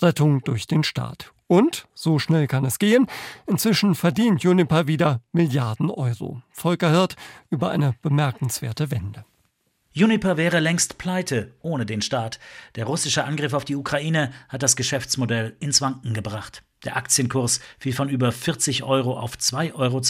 Rettung 0.02 0.42
durch 0.46 0.66
den 0.66 0.86
Staat. 0.86 1.34
Und, 1.54 1.86
so 1.94 2.18
schnell 2.18 2.48
kann 2.48 2.66
es 2.66 2.80
gehen, 2.80 3.06
inzwischen 3.46 3.94
verdient 3.94 4.42
Juniper 4.42 4.88
wieder 4.88 5.22
Milliarden 5.34 5.92
Euro. 5.92 6.42
Volker 6.50 6.89
Hirt 6.89 7.16
über 7.52 7.70
eine 7.70 7.94
bemerkenswerte 8.02 8.89
Wende. 8.89 9.24
Juniper 9.92 10.38
wäre 10.38 10.60
längst 10.60 10.98
pleite 10.98 11.54
ohne 11.62 11.86
den 11.86 12.02
Staat. 12.02 12.39
Der 12.74 12.86
russische 12.86 13.24
Angriff 13.24 13.54
auf 13.54 13.66
die 13.66 13.76
Ukraine 13.76 14.32
hat 14.50 14.63
das 14.63 14.76
Geschäftsmodell 14.76 15.56
ins 15.60 15.80
Wanken 15.80 16.16
gebracht. 16.16 16.63
Der 16.86 16.98
Aktienkurs 16.98 17.60
fiel 17.78 17.94
von 17.94 18.10
über 18.10 18.32
40 18.32 18.82
Euro 18.82 19.16
auf 19.16 19.36
2,20 19.36 19.76
Euro. 19.76 20.02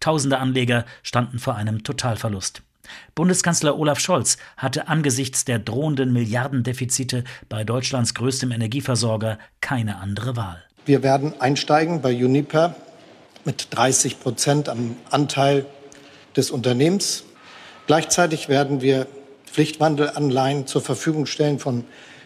Tausende 0.00 0.36
Anleger 0.36 0.84
standen 1.02 1.38
vor 1.38 1.54
einem 1.54 1.82
Totalverlust. 1.82 2.62
Bundeskanzler 3.14 3.78
Olaf 3.78 4.00
Scholz 4.00 4.38
hatte 4.56 4.88
angesichts 4.88 5.44
der 5.44 5.58
drohenden 5.58 6.12
Milliardendefizite 6.12 7.24
bei 7.48 7.64
Deutschlands 7.64 8.14
größtem 8.14 8.50
Energieversorger 8.50 9.38
keine 9.60 9.96
andere 9.96 10.36
Wahl. 10.36 10.62
Wir 10.84 11.02
werden 11.02 11.40
einsteigen 11.40 12.00
bei 12.00 12.12
Uniper 12.12 12.74
mit 13.44 13.68
30 13.70 14.20
Prozent 14.20 14.68
am 14.68 14.96
Anteil 15.10 15.66
des 16.36 16.50
Unternehmens. 16.50 17.24
Gleichzeitig 17.86 18.48
werden 18.48 18.80
wir 18.80 19.06
Pflichtwandelanleihen 19.46 20.66
zur 20.66 20.80
Verfügung 20.80 21.26
stellen 21.26 21.58
von 21.58 21.84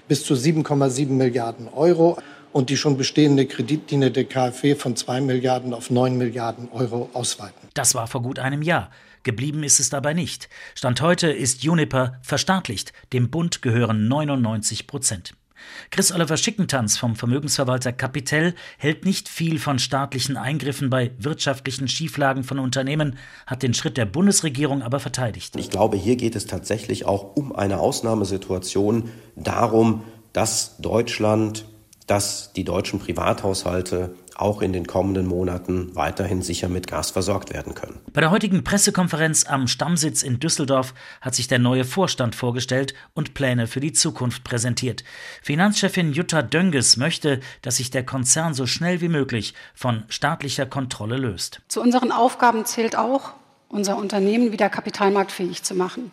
bis 0.08 0.24
zu 0.24 0.34
7,7 0.34 1.08
Milliarden 1.08 1.68
Euro 1.68 2.18
und 2.52 2.70
die 2.70 2.76
schon 2.76 2.96
bestehende 2.96 3.46
Kreditlinie 3.46 4.10
der 4.10 4.24
KfW 4.24 4.76
von 4.76 4.96
2 4.96 5.20
Milliarden 5.20 5.74
auf 5.74 5.90
9 5.90 6.16
Milliarden 6.16 6.70
Euro 6.72 7.10
ausweiten. 7.12 7.68
Das 7.74 7.94
war 7.94 8.06
vor 8.06 8.22
gut 8.22 8.38
einem 8.38 8.62
Jahr. 8.62 8.90
Geblieben 9.26 9.64
ist 9.64 9.80
es 9.80 9.90
dabei 9.90 10.14
nicht. 10.14 10.48
Stand 10.76 11.00
heute 11.00 11.26
ist 11.26 11.64
Juniper 11.64 12.20
verstaatlicht. 12.22 12.92
Dem 13.12 13.28
Bund 13.28 13.60
gehören 13.60 14.06
99 14.06 14.86
Prozent. 14.86 15.34
Chris 15.90 16.12
Oliver 16.12 16.36
Schickentanz 16.36 16.96
vom 16.96 17.16
Vermögensverwalter 17.16 17.92
Capitel 17.92 18.54
hält 18.78 19.04
nicht 19.04 19.28
viel 19.28 19.58
von 19.58 19.80
staatlichen 19.80 20.36
Eingriffen 20.36 20.90
bei 20.90 21.10
wirtschaftlichen 21.18 21.88
Schieflagen 21.88 22.44
von 22.44 22.60
Unternehmen, 22.60 23.18
hat 23.48 23.64
den 23.64 23.74
Schritt 23.74 23.96
der 23.96 24.06
Bundesregierung 24.06 24.80
aber 24.80 25.00
verteidigt. 25.00 25.56
Ich 25.56 25.70
glaube, 25.70 25.96
hier 25.96 26.14
geht 26.14 26.36
es 26.36 26.46
tatsächlich 26.46 27.04
auch 27.04 27.34
um 27.34 27.52
eine 27.52 27.80
Ausnahmesituation, 27.80 29.10
darum, 29.34 30.04
dass 30.32 30.76
Deutschland, 30.78 31.64
dass 32.06 32.52
die 32.52 32.64
deutschen 32.64 33.00
Privathaushalte 33.00 34.14
auch 34.36 34.60
in 34.62 34.72
den 34.72 34.86
kommenden 34.86 35.26
Monaten 35.26 35.94
weiterhin 35.94 36.42
sicher 36.42 36.68
mit 36.68 36.86
Gas 36.86 37.10
versorgt 37.10 37.52
werden 37.52 37.74
können. 37.74 38.00
Bei 38.12 38.20
der 38.20 38.30
heutigen 38.30 38.64
Pressekonferenz 38.64 39.46
am 39.46 39.66
Stammsitz 39.66 40.22
in 40.22 40.38
Düsseldorf 40.38 40.94
hat 41.20 41.34
sich 41.34 41.48
der 41.48 41.58
neue 41.58 41.84
Vorstand 41.84 42.34
vorgestellt 42.34 42.94
und 43.14 43.34
Pläne 43.34 43.66
für 43.66 43.80
die 43.80 43.92
Zukunft 43.92 44.44
präsentiert. 44.44 45.04
Finanzchefin 45.42 46.12
Jutta 46.12 46.42
Dönges 46.42 46.96
möchte, 46.96 47.40
dass 47.62 47.76
sich 47.76 47.90
der 47.90 48.04
Konzern 48.04 48.54
so 48.54 48.66
schnell 48.66 49.00
wie 49.00 49.08
möglich 49.08 49.54
von 49.74 50.04
staatlicher 50.08 50.66
Kontrolle 50.66 51.16
löst. 51.16 51.60
Zu 51.68 51.80
unseren 51.80 52.12
Aufgaben 52.12 52.64
zählt 52.66 52.96
auch, 52.96 53.32
unser 53.68 53.96
Unternehmen 53.96 54.52
wieder 54.52 54.68
kapitalmarktfähig 54.68 55.62
zu 55.62 55.74
machen 55.74 56.10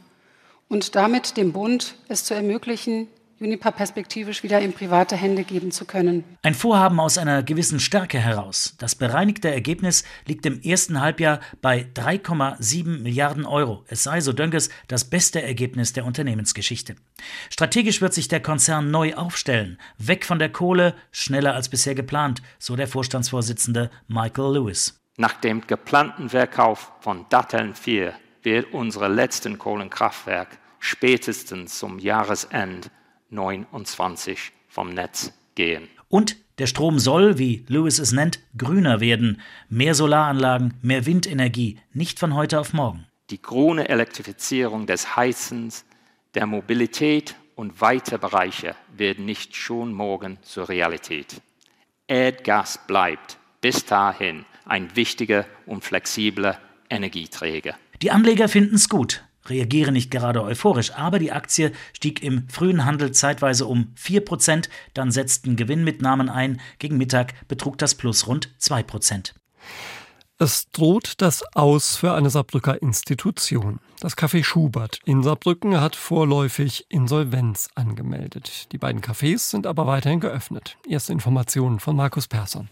und 0.69 0.95
damit 0.95 1.37
dem 1.37 1.53
Bund 1.53 1.95
es 2.07 2.23
zu 2.23 2.33
ermöglichen, 2.33 3.07
Unipa 3.43 3.71
perspektivisch 3.71 4.41
wieder 4.41 4.61
in 4.61 4.71
private 4.71 5.17
Hände 5.17 5.43
geben 5.43 5.71
zu 5.71 5.83
können. 5.83 6.23
Ein 6.43 6.53
Vorhaben 6.53 6.99
aus 6.99 7.17
einer 7.17 7.43
gewissen 7.43 7.81
Stärke 7.81 8.17
heraus. 8.17 8.75
Das 8.79 8.95
bereinigte 8.95 9.51
Ergebnis 9.51 10.05
liegt 10.25 10.45
im 10.45 10.61
ersten 10.61 11.01
Halbjahr 11.01 11.41
bei 11.61 11.85
3,7 11.93 13.01
Milliarden 13.01 13.45
Euro. 13.45 13.83
Es 13.87 14.03
sei, 14.03 14.21
so 14.21 14.31
Dönges, 14.31 14.69
das 14.87 15.03
beste 15.03 15.41
Ergebnis 15.41 15.91
der 15.91 16.05
Unternehmensgeschichte. 16.05 16.95
Strategisch 17.49 18.01
wird 18.01 18.13
sich 18.13 18.29
der 18.29 18.39
Konzern 18.39 18.91
neu 18.91 19.13
aufstellen. 19.15 19.77
Weg 19.97 20.25
von 20.25 20.39
der 20.39 20.49
Kohle, 20.49 20.95
schneller 21.11 21.53
als 21.53 21.67
bisher 21.67 21.95
geplant, 21.95 22.41
so 22.59 22.77
der 22.77 22.87
Vorstandsvorsitzende 22.87 23.91
Michael 24.07 24.53
Lewis. 24.53 25.01
Nach 25.17 25.33
dem 25.33 25.67
geplanten 25.67 26.29
Verkauf 26.29 26.93
von 27.01 27.25
Datteln 27.29 27.75
4 27.75 28.13
wird 28.41 28.73
unsere 28.73 29.09
letzten 29.09 29.57
Kohlenkraftwerk 29.59 30.57
spätestens 30.79 31.77
zum 31.77 31.99
Jahresende 31.99 32.89
29 33.33 34.51
vom 34.67 34.89
Netz 34.89 35.33
gehen. 35.55 35.87
Und 36.07 36.37
der 36.59 36.67
Strom 36.67 36.99
soll, 36.99 37.39
wie 37.39 37.65
Lewis 37.67 37.97
es 37.97 38.11
nennt, 38.11 38.39
grüner 38.57 38.99
werden. 38.99 39.41
Mehr 39.69 39.95
Solaranlagen, 39.95 40.75
mehr 40.81 41.05
Windenergie, 41.05 41.79
nicht 41.93 42.19
von 42.19 42.35
heute 42.35 42.59
auf 42.59 42.73
morgen. 42.73 43.07
Die 43.31 43.41
grüne 43.41 43.89
Elektrifizierung 43.89 44.85
des 44.85 45.15
Heizens, 45.15 45.85
der 46.35 46.45
Mobilität 46.45 47.35
und 47.55 47.81
weiter 47.81 48.17
Bereiche 48.17 48.75
werden 48.95 49.25
nicht 49.25 49.55
schon 49.55 49.93
morgen 49.93 50.37
zur 50.43 50.69
Realität. 50.69 51.41
Erdgas 52.07 52.79
bleibt 52.85 53.37
bis 53.61 53.85
dahin 53.85 54.45
ein 54.65 54.95
wichtiger 54.95 55.45
und 55.65 55.83
flexibler 55.83 56.59
Energieträger. 56.89 57.75
Die 58.01 58.11
Anleger 58.11 58.47
finden 58.47 58.75
es 58.75 58.89
gut 58.89 59.23
reagieren 59.49 59.93
nicht 59.93 60.11
gerade 60.11 60.43
euphorisch, 60.43 60.93
aber 60.93 61.19
die 61.19 61.31
Aktie 61.31 61.71
stieg 61.93 62.23
im 62.23 62.47
frühen 62.49 62.85
Handel 62.85 63.11
zeitweise 63.11 63.65
um 63.65 63.93
4%, 63.97 64.69
dann 64.93 65.11
setzten 65.11 65.55
Gewinnmitnahmen 65.55 66.29
ein, 66.29 66.61
gegen 66.79 66.97
Mittag 66.97 67.33
betrug 67.47 67.77
das 67.77 67.95
Plus 67.95 68.27
rund 68.27 68.49
2%. 68.59 69.33
Es 70.39 70.69
droht 70.71 71.21
das 71.21 71.43
Aus 71.55 71.95
für 71.95 72.13
eine 72.13 72.29
Saarbrücker 72.29 72.81
Institution. 72.81 73.79
Das 73.99 74.17
Café 74.17 74.43
Schubert 74.43 74.99
in 75.05 75.23
Saarbrücken 75.23 75.79
hat 75.79 75.95
vorläufig 75.95 76.85
Insolvenz 76.89 77.69
angemeldet. 77.75 78.71
Die 78.73 78.77
beiden 78.77 79.01
Cafés 79.01 79.51
sind 79.51 79.67
aber 79.67 79.87
weiterhin 79.87 80.19
geöffnet. 80.19 80.75
Erste 80.87 81.13
Informationen 81.13 81.79
von 81.79 81.95
Markus 81.95 82.27
Persson. 82.27 82.67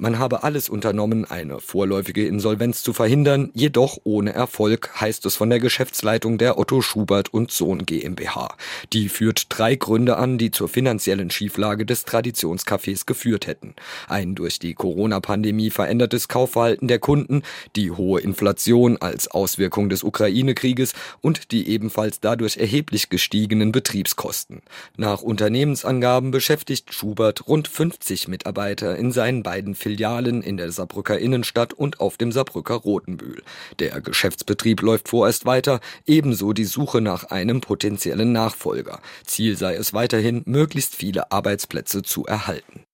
Man 0.00 0.18
habe 0.18 0.44
alles 0.44 0.70
unternommen, 0.70 1.26
eine 1.26 1.60
vorläufige 1.60 2.26
Insolvenz 2.26 2.82
zu 2.82 2.94
verhindern, 2.94 3.50
jedoch 3.52 3.98
ohne 4.02 4.32
Erfolg, 4.32 4.98
heißt 4.98 5.26
es 5.26 5.36
von 5.36 5.50
der 5.50 5.60
Geschäftsleitung 5.60 6.38
der 6.38 6.56
Otto 6.58 6.80
Schubert 6.80 7.34
und 7.34 7.50
Sohn 7.50 7.84
GmbH. 7.84 8.56
Die 8.94 9.10
führt 9.10 9.48
drei 9.50 9.74
Gründe 9.74 10.16
an, 10.16 10.38
die 10.38 10.52
zur 10.52 10.70
finanziellen 10.70 11.28
Schieflage 11.30 11.84
des 11.84 12.06
Traditionscafés 12.06 13.04
geführt 13.04 13.46
hätten. 13.46 13.74
Ein 14.08 14.34
durch 14.34 14.58
die 14.58 14.72
Corona-Pandemie 14.72 15.68
verändertes 15.68 16.28
Kaufverhalten 16.28 16.88
der 16.88 16.98
Kunden, 16.98 17.42
die 17.76 17.90
hohe 17.90 18.22
Inflation 18.22 18.96
als 18.96 19.28
Auswirkung 19.28 19.90
des 19.90 20.02
Ukraine-Krieges 20.02 20.94
und 21.20 21.52
die 21.52 21.68
ebenfalls 21.68 22.20
dadurch 22.20 22.56
erheblich 22.56 23.10
gestiegenen 23.10 23.70
Betriebskosten. 23.70 24.62
Nach 24.96 25.20
Unternehmensangaben 25.20 26.30
beschäftigt 26.30 26.94
Schubert 26.94 27.46
rund 27.46 27.68
50 27.68 28.28
Mitarbeiter 28.28 28.96
in 28.96 29.12
seinen 29.12 29.42
beiden 29.42 29.74
Firmen 29.74 29.89
Filialen 29.90 30.40
in 30.40 30.56
der 30.56 30.70
Saarbrücker 30.70 31.18
Innenstadt 31.18 31.74
und 31.74 31.98
auf 31.98 32.16
dem 32.16 32.30
Saarbrücker 32.30 32.74
Rotenbühl. 32.74 33.42
Der 33.80 34.00
Geschäftsbetrieb 34.00 34.82
läuft 34.82 35.08
vorerst 35.08 35.46
weiter, 35.46 35.80
ebenso 36.06 36.52
die 36.52 36.64
Suche 36.64 37.00
nach 37.00 37.24
einem 37.24 37.60
potenziellen 37.60 38.30
Nachfolger. 38.30 39.00
Ziel 39.24 39.56
sei 39.56 39.74
es 39.74 39.92
weiterhin, 39.92 40.42
möglichst 40.46 40.94
viele 40.94 41.32
Arbeitsplätze 41.32 42.02
zu 42.02 42.24
erhalten. 42.24 42.84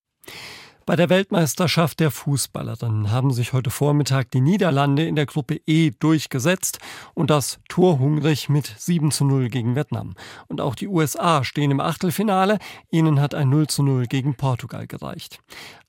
Bei 0.86 0.94
der 0.94 1.10
Weltmeisterschaft 1.10 1.98
der 1.98 2.12
Fußballerinnen 2.12 3.10
haben 3.10 3.32
sich 3.32 3.52
heute 3.52 3.70
Vormittag 3.70 4.30
die 4.30 4.40
Niederlande 4.40 5.04
in 5.04 5.16
der 5.16 5.26
Gruppe 5.26 5.60
E 5.66 5.90
durchgesetzt 5.90 6.78
und 7.12 7.28
das 7.28 7.58
torhungrig 7.68 8.48
mit 8.48 8.72
7 8.78 9.10
zu 9.10 9.24
0 9.24 9.48
gegen 9.48 9.74
Vietnam. 9.74 10.14
Und 10.46 10.60
auch 10.60 10.76
die 10.76 10.86
USA 10.86 11.42
stehen 11.42 11.72
im 11.72 11.80
Achtelfinale. 11.80 12.60
Ihnen 12.88 13.20
hat 13.20 13.34
ein 13.34 13.50
0 13.50 13.66
zu 13.66 13.82
0 13.82 14.06
gegen 14.06 14.36
Portugal 14.36 14.86
gereicht. 14.86 15.40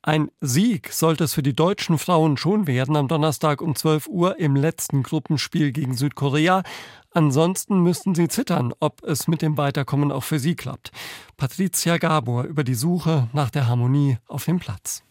Ein 0.02 0.32
Sieg 0.42 0.92
sollte 0.92 1.26
es 1.26 1.34
für 1.36 1.44
die 1.44 1.56
deutschen 1.56 2.00
Frauen 2.00 2.36
schon 2.36 2.66
werden 2.66 2.96
am 2.96 3.08
Donnerstag 3.08 3.62
um 3.62 3.76
12 3.76 4.08
Uhr 4.08 4.40
im 4.40 4.56
letzten 4.56 5.04
Gruppenspiel 5.04 5.74
gegen 5.74 5.94
Südkorea. 5.94 6.64
Ansonsten 7.18 7.80
müssten 7.80 8.14
sie 8.14 8.28
zittern, 8.28 8.76
ob 8.80 9.02
es 9.02 9.28
mit 9.28 9.42
dem 9.42 9.58
Weiterkommen 9.58 10.12
auch 10.12 10.24
für 10.24 10.38
sie 10.38 10.54
klappt. 10.54 10.92
Patricia 11.36 11.98
Gabor 11.98 12.44
über 12.44 12.64
die 12.64 12.76
Suche 12.76 13.28
nach 13.34 13.50
der 13.50 13.68
Harmonie 13.68 14.20
auf 14.28 14.46
dem 14.46 14.60
Platz. 14.60 15.04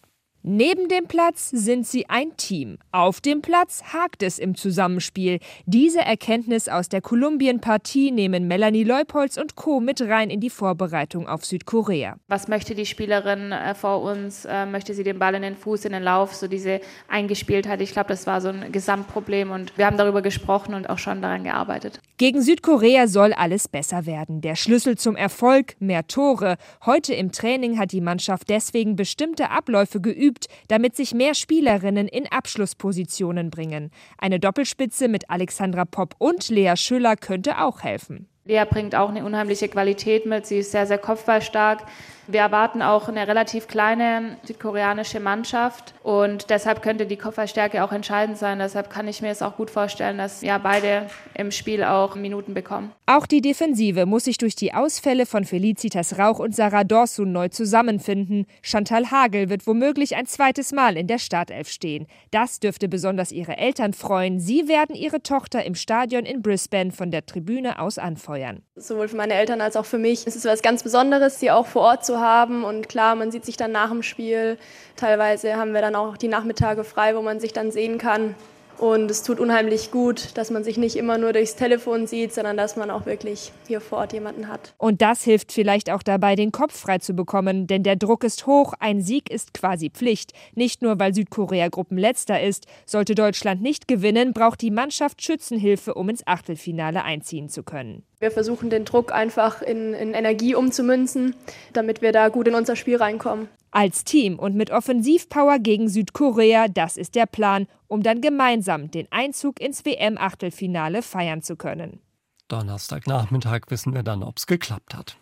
Neben 0.49 0.87
dem 0.87 1.09
Platz 1.09 1.51
sind 1.51 1.89
sie 1.89 2.09
ein 2.09 2.37
Team. 2.37 2.79
Auf 2.93 3.21
dem 3.21 3.43
Platz 3.43 3.83
hakt 3.93 4.23
es 4.23 4.39
im 4.39 4.55
Zusammenspiel. 4.55 5.41
Diese 5.65 5.99
Erkenntnis 5.99 6.69
aus 6.69 6.89
der 6.89 7.01
Kolumbien-Partie 7.01 8.13
nehmen 8.13 8.47
Melanie 8.47 8.85
Leupolz 8.85 9.39
und 9.39 9.57
Co. 9.57 9.81
mit 9.81 10.01
rein 10.01 10.31
in 10.31 10.39
die 10.39 10.51
Vorbereitung 10.51 11.27
auf 11.27 11.45
Südkorea. 11.45 12.15
Was 12.29 12.47
möchte 12.47 12.77
die 12.77 12.87
Spielerin 12.87 13.51
äh, 13.51 13.75
vor 13.75 14.03
uns? 14.03 14.45
Äh, 14.45 14.67
möchte 14.67 14.95
sie 14.95 15.03
den 15.03 15.19
Ball 15.19 15.35
in 15.35 15.43
den 15.43 15.57
Fuß, 15.57 15.85
in 15.85 15.91
den 15.91 16.05
Lauf? 16.05 16.33
So 16.33 16.47
diese 16.47 16.81
Eingespieltheit. 17.09 17.81
Ich 17.81 17.91
glaube, 17.91 18.11
das 18.11 18.29
war 18.29 18.41
so 18.41 18.51
ein 18.51 18.71
Gesamtproblem 18.71 19.51
und 19.51 19.77
wir 19.77 19.87
haben 19.87 19.97
darüber 19.97 20.23
gesprochen 20.23 20.75
und 20.75 20.89
auch 20.89 20.99
schon 20.99 21.23
daran 21.23 21.43
gearbeitet. 21.43 21.99
Gegen 22.19 22.41
Südkorea 22.41 23.09
soll 23.09 23.33
alles 23.33 23.67
besser 23.67 24.07
werden. 24.07 24.43
Der 24.43 24.55
Schlüssel 24.55 24.97
zum 24.97 25.17
Erfolg, 25.17 25.75
mehr 25.81 26.07
Tore. 26.07 26.57
Heute 26.85 27.15
im 27.15 27.33
Training 27.33 27.81
hat 27.81 27.91
die 27.91 28.01
Mannschaft 28.01 28.49
deswegen 28.49 28.95
bestimmte 28.95 29.51
Abläufe 29.51 30.01
geübt 30.01 30.36
geübt, 30.37 30.47
damit 30.69 30.97
sich 30.97 31.15
mehr 31.15 31.35
Spielerinnen 31.35 32.09
in 32.09 32.27
Abschlusspositionen 32.31 33.51
bringen. 33.51 33.91
Eine 34.19 34.39
Doppelspitze 34.39 35.09
mit 35.09 35.31
Alexandra 35.31 35.85
Popp 35.85 36.15
und 36.19 36.49
Lea 36.49 36.75
Schüller 36.77 37.17
könnte 37.17 37.59
auch 37.63 37.83
helfen. 37.83 38.29
Lea 38.45 38.65
bringt 38.69 38.95
auch 38.95 39.09
eine 39.09 39.25
unheimliche 39.25 39.69
Qualität 39.69 40.27
mit. 40.27 40.47
Sie 40.47 40.59
ist 40.59 40.71
sehr, 40.71 40.87
sehr 40.87 40.99
kopfballstark. 40.99 41.85
Wir 42.29 42.41
erwarten 42.41 42.83
auch 42.83 43.09
eine 43.09 43.29
relativ 43.29 43.69
kleine 43.69 44.37
südkoreanische 44.43 45.21
Mannschaft 45.21 45.95
und 46.03 46.51
deshalb 46.51 46.83
könnte 46.83 47.07
die 47.07 47.17
Kopfballstärke 47.17 47.85
auch 47.85 47.93
entscheidend 47.93 48.37
sein. 48.37 48.59
Deshalb 48.59 48.91
kann 48.91 49.07
ich 49.07 49.23
mir 49.23 49.29
jetzt 49.29 49.43
auch 49.43 49.57
gut 49.57 49.71
vorstellen, 49.71 50.19
dass 50.19 50.43
ja 50.43 50.59
beide 50.59 51.07
im 51.35 51.53
Spiel 51.53 51.85
auch 51.85 52.17
Minuten 52.17 52.53
bekommen. 52.53 52.91
Auch 53.07 53.27
die 53.27 53.41
Defensive 53.41 54.07
muss 54.07 54.25
sich 54.25 54.39
durch 54.39 54.57
die 54.57 54.75
Ausfälle 54.75 55.27
von 55.27 55.45
Felicitas 55.45 56.19
Rauch 56.19 56.41
und 56.41 56.57
Sarah 56.57 56.83
Dorsun 56.83 57.31
neu 57.31 57.49
zusammenfinden. 57.49 58.47
Chantal 58.63 59.13
Hagel 59.13 59.49
wird 59.49 59.67
womöglich 59.69 60.17
ein 60.17 60.27
zweites 60.27 60.73
Mal 60.73 60.97
in 60.97 61.07
der 61.07 61.19
Startelf 61.19 61.69
stehen. 61.69 62.09
Das 62.33 62.59
dürfte 62.59 62.89
besonders 62.89 63.31
ihre 63.31 63.57
Eltern 63.57 63.93
freuen. 63.93 64.41
Sie 64.41 64.67
werden 64.67 64.97
ihre 64.97 65.23
Tochter 65.23 65.65
im 65.65 65.77
Stadion 65.77 66.25
in 66.25 66.43
Brisbane 66.43 66.91
von 66.91 67.13
der 67.13 67.25
Tribüne 67.25 67.79
aus 67.79 67.99
anfeuern. 67.99 68.63
Sowohl 68.75 69.07
für 69.07 69.17
meine 69.17 69.35
Eltern 69.35 69.61
als 69.61 69.77
auch 69.77 69.87
für 69.87 69.99
mich 69.99 70.27
ist 70.27 70.35
es 70.35 70.45
was 70.45 70.63
ganz 70.63 70.83
Besonderes, 70.83 71.39
sie 71.39 71.53
auch 71.53 71.67
vor 71.67 71.83
Ort 71.83 72.05
zu 72.05 72.16
haben. 72.21 72.65
Und 72.65 72.89
klar, 72.89 73.15
man 73.15 73.31
sieht 73.31 73.45
sich 73.45 73.57
dann 73.57 73.73
nach 73.73 73.91
dem 73.91 74.03
Spiel. 74.03 74.59
Teilweise 74.97 75.57
haben 75.57 75.73
wir 75.75 75.81
dann 75.81 75.95
auch 75.95 76.17
die 76.17 76.29
Nachmittage 76.29 76.85
frei, 76.85 77.17
wo 77.17 77.23
man 77.23 77.41
sich 77.41 77.53
dann 77.53 77.71
sehen 77.71 77.99
kann. 77.99 78.35
Und 78.79 79.11
es 79.11 79.23
tut 79.23 79.41
unheimlich 79.41 79.91
gut, 79.91 80.37
dass 80.37 80.51
man 80.51 80.65
sich 80.65 80.77
nicht 80.77 80.97
immer 80.97 81.19
nur 81.19 81.33
durchs 81.33 81.57
Telefon 81.57 82.07
sieht, 82.07 82.35
sondern 82.35 82.57
dass 82.57 82.77
man 82.77 82.91
auch 82.91 83.07
wirklich 83.07 83.53
hier 83.67 83.81
vor 83.81 83.99
Ort 83.99 84.13
jemanden 84.13 84.49
hat. 84.49 84.75
Und 84.79 85.01
das 85.01 85.23
hilft 85.23 85.53
vielleicht 85.53 85.91
auch 85.91 86.03
dabei, 86.03 86.37
den 86.37 86.53
Kopf 86.53 86.79
frei 86.79 86.99
zu 86.99 87.15
bekommen, 87.15 87.67
denn 87.67 87.83
der 87.83 87.97
Druck 87.97 88.25
ist 88.25 88.47
hoch, 88.47 88.75
ein 88.79 89.01
Sieg 89.01 89.31
ist 89.31 89.55
quasi 89.55 89.91
Pflicht. 89.91 90.33
Nicht 90.55 90.83
nur, 90.83 90.99
weil 90.99 91.15
Südkorea 91.15 91.69
Gruppenletzter 91.69 92.43
ist. 92.43 92.67
Sollte 92.85 93.15
Deutschland 93.15 93.63
nicht 93.63 93.89
gewinnen, 93.89 94.33
braucht 94.33 94.61
die 94.61 94.71
Mannschaft 94.71 95.23
Schützenhilfe, 95.23 95.95
um 95.95 96.09
ins 96.09 96.27
Achtelfinale 96.27 97.05
einziehen 97.05 97.49
zu 97.49 97.63
können. 97.63 98.03
Wir 98.19 98.31
versuchen 98.31 98.71
den 98.71 98.85
Druck 98.85 99.13
einfach 99.13 99.61
in, 99.61 99.93
in 99.93 100.15
Energie 100.15 100.55
umzumünzen, 100.55 101.35
damit 101.73 102.01
wir 102.01 102.13
da 102.13 102.29
gut 102.29 102.49
in 102.49 102.55
unser 102.55 102.77
Spiel 102.77 102.97
reinkommen. 102.97 103.49
Als 103.77 104.05
Team 104.05 104.39
und 104.39 104.55
mit 104.55 104.71
Offensivpower 104.71 105.59
gegen 105.59 105.91
Südkorea, 105.91 106.67
das 106.67 106.97
ist 106.97 107.15
der 107.15 107.27
Plan, 107.27 107.67
um 107.89 108.03
dann 108.03 108.23
gemeinsam 108.23 108.91
den 108.91 109.07
Einzug 109.11 109.61
ins 109.61 109.85
WM-Achtelfinale 109.85 111.03
feiern 111.03 111.43
zu 111.43 111.57
können. 111.57 112.01
Donnerstagnachmittag 112.49 113.65
wissen 113.69 113.93
wir 113.93 114.03
dann, 114.03 114.23
ob 114.23 114.39
es 114.39 114.47
geklappt 114.47 114.95
hat. 114.95 115.19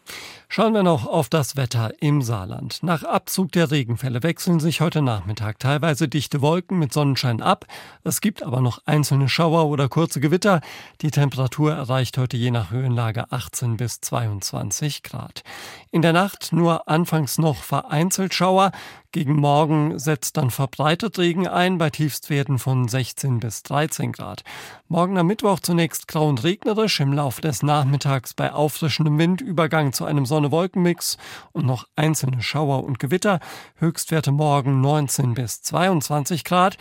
Schauen 0.56 0.72
wir 0.72 0.84
noch 0.84 1.04
auf 1.04 1.28
das 1.28 1.56
Wetter 1.56 1.90
im 1.98 2.22
Saarland. 2.22 2.78
Nach 2.84 3.02
Abzug 3.02 3.50
der 3.50 3.72
Regenfälle 3.72 4.22
wechseln 4.22 4.60
sich 4.60 4.80
heute 4.80 5.02
Nachmittag 5.02 5.58
teilweise 5.58 6.06
dichte 6.06 6.42
Wolken 6.42 6.78
mit 6.78 6.92
Sonnenschein 6.92 7.42
ab. 7.42 7.66
Es 8.04 8.20
gibt 8.20 8.40
aber 8.44 8.60
noch 8.60 8.78
einzelne 8.86 9.28
Schauer 9.28 9.66
oder 9.66 9.88
kurze 9.88 10.20
Gewitter. 10.20 10.60
Die 11.00 11.10
Temperatur 11.10 11.72
erreicht 11.72 12.18
heute 12.18 12.36
je 12.36 12.52
nach 12.52 12.70
Höhenlage 12.70 13.32
18 13.32 13.76
bis 13.76 14.00
22 14.00 15.02
Grad. 15.02 15.42
In 15.90 16.02
der 16.02 16.12
Nacht 16.12 16.52
nur 16.52 16.88
anfangs 16.88 17.36
noch 17.36 17.56
vereinzelt 17.56 18.32
Schauer. 18.32 18.70
Gegen 19.14 19.36
Morgen 19.36 19.96
setzt 20.00 20.36
dann 20.38 20.50
verbreitet 20.50 21.18
Regen 21.18 21.46
ein 21.46 21.78
bei 21.78 21.88
Tiefstwerten 21.88 22.58
von 22.58 22.88
16 22.88 23.38
bis 23.38 23.62
13 23.62 24.10
Grad. 24.10 24.42
Morgen 24.88 25.16
am 25.18 25.28
Mittwoch 25.28 25.60
zunächst 25.60 26.08
grau 26.08 26.28
und 26.28 26.42
regnerisch, 26.42 26.98
im 26.98 27.12
Laufe 27.12 27.40
des 27.40 27.62
Nachmittags 27.62 28.34
bei 28.34 28.52
auffrischendem 28.52 29.16
Wind 29.16 29.40
Übergang 29.40 29.92
zu 29.92 30.04
einem 30.04 30.26
Sonne-Wolken-Mix 30.44 31.16
und 31.52 31.66
noch 31.66 31.86
einzelne 31.96 32.42
Schauer 32.42 32.84
und 32.84 32.98
Gewitter. 32.98 33.40
Höchstwerte 33.76 34.32
morgen 34.32 34.80
19 34.80 35.34
bis 35.34 35.62
22 35.62 36.44
Grad. 36.44 36.76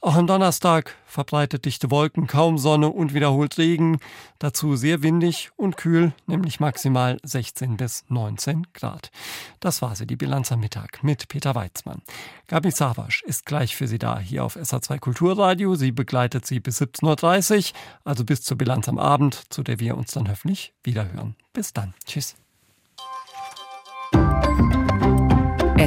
Auch 0.00 0.14
am 0.14 0.28
Donnerstag 0.28 0.94
verbreitet 1.06 1.64
dichte 1.64 1.90
Wolken, 1.90 2.28
kaum 2.28 2.56
Sonne 2.56 2.88
und 2.90 3.14
wiederholt 3.14 3.58
Regen. 3.58 3.98
Dazu 4.38 4.76
sehr 4.76 5.02
windig 5.02 5.50
und 5.56 5.76
kühl, 5.76 6.12
nämlich 6.26 6.60
maximal 6.60 7.18
16 7.24 7.76
bis 7.76 8.04
19 8.08 8.68
Grad. 8.74 9.10
Das 9.58 9.82
war 9.82 9.96
sie, 9.96 10.06
die 10.06 10.14
Bilanz 10.14 10.52
am 10.52 10.60
Mittag 10.60 11.02
mit 11.02 11.26
Peter 11.26 11.56
Weizmann. 11.56 12.02
Gabi 12.46 12.70
Savasch 12.70 13.24
ist 13.24 13.44
gleich 13.44 13.74
für 13.74 13.88
Sie 13.88 13.98
da 13.98 14.20
hier 14.20 14.44
auf 14.44 14.56
SA2 14.56 15.00
Kulturradio. 15.00 15.74
Sie 15.74 15.90
begleitet 15.90 16.46
Sie 16.46 16.60
bis 16.60 16.80
17.30 16.80 17.72
Uhr, 17.72 17.78
also 18.04 18.24
bis 18.24 18.42
zur 18.42 18.56
Bilanz 18.56 18.88
am 18.88 18.98
Abend, 18.98 19.52
zu 19.52 19.64
der 19.64 19.80
wir 19.80 19.96
uns 19.96 20.12
dann 20.12 20.28
hoffentlich 20.28 20.74
wiederhören. 20.84 21.34
Bis 21.52 21.72
dann. 21.72 21.94
Tschüss. 22.06 22.36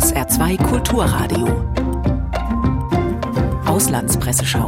SR2 0.02 0.58
Kulturradio 0.64 1.48
Auslandspresseschau. 3.68 4.68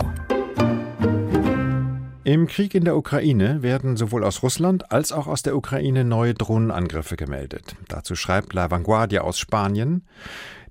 Im 2.23 2.45
Krieg 2.45 2.75
in 2.75 2.85
der 2.85 2.95
Ukraine 2.95 3.63
werden 3.63 3.97
sowohl 3.97 4.23
aus 4.25 4.43
Russland 4.43 4.91
als 4.91 5.11
auch 5.11 5.25
aus 5.25 5.41
der 5.41 5.57
Ukraine 5.57 6.03
neue 6.03 6.35
Drohnenangriffe 6.35 7.15
gemeldet. 7.15 7.75
Dazu 7.87 8.15
schreibt 8.15 8.53
La 8.53 8.69
Vanguardia 8.69 9.21
aus 9.21 9.39
Spanien. 9.39 10.03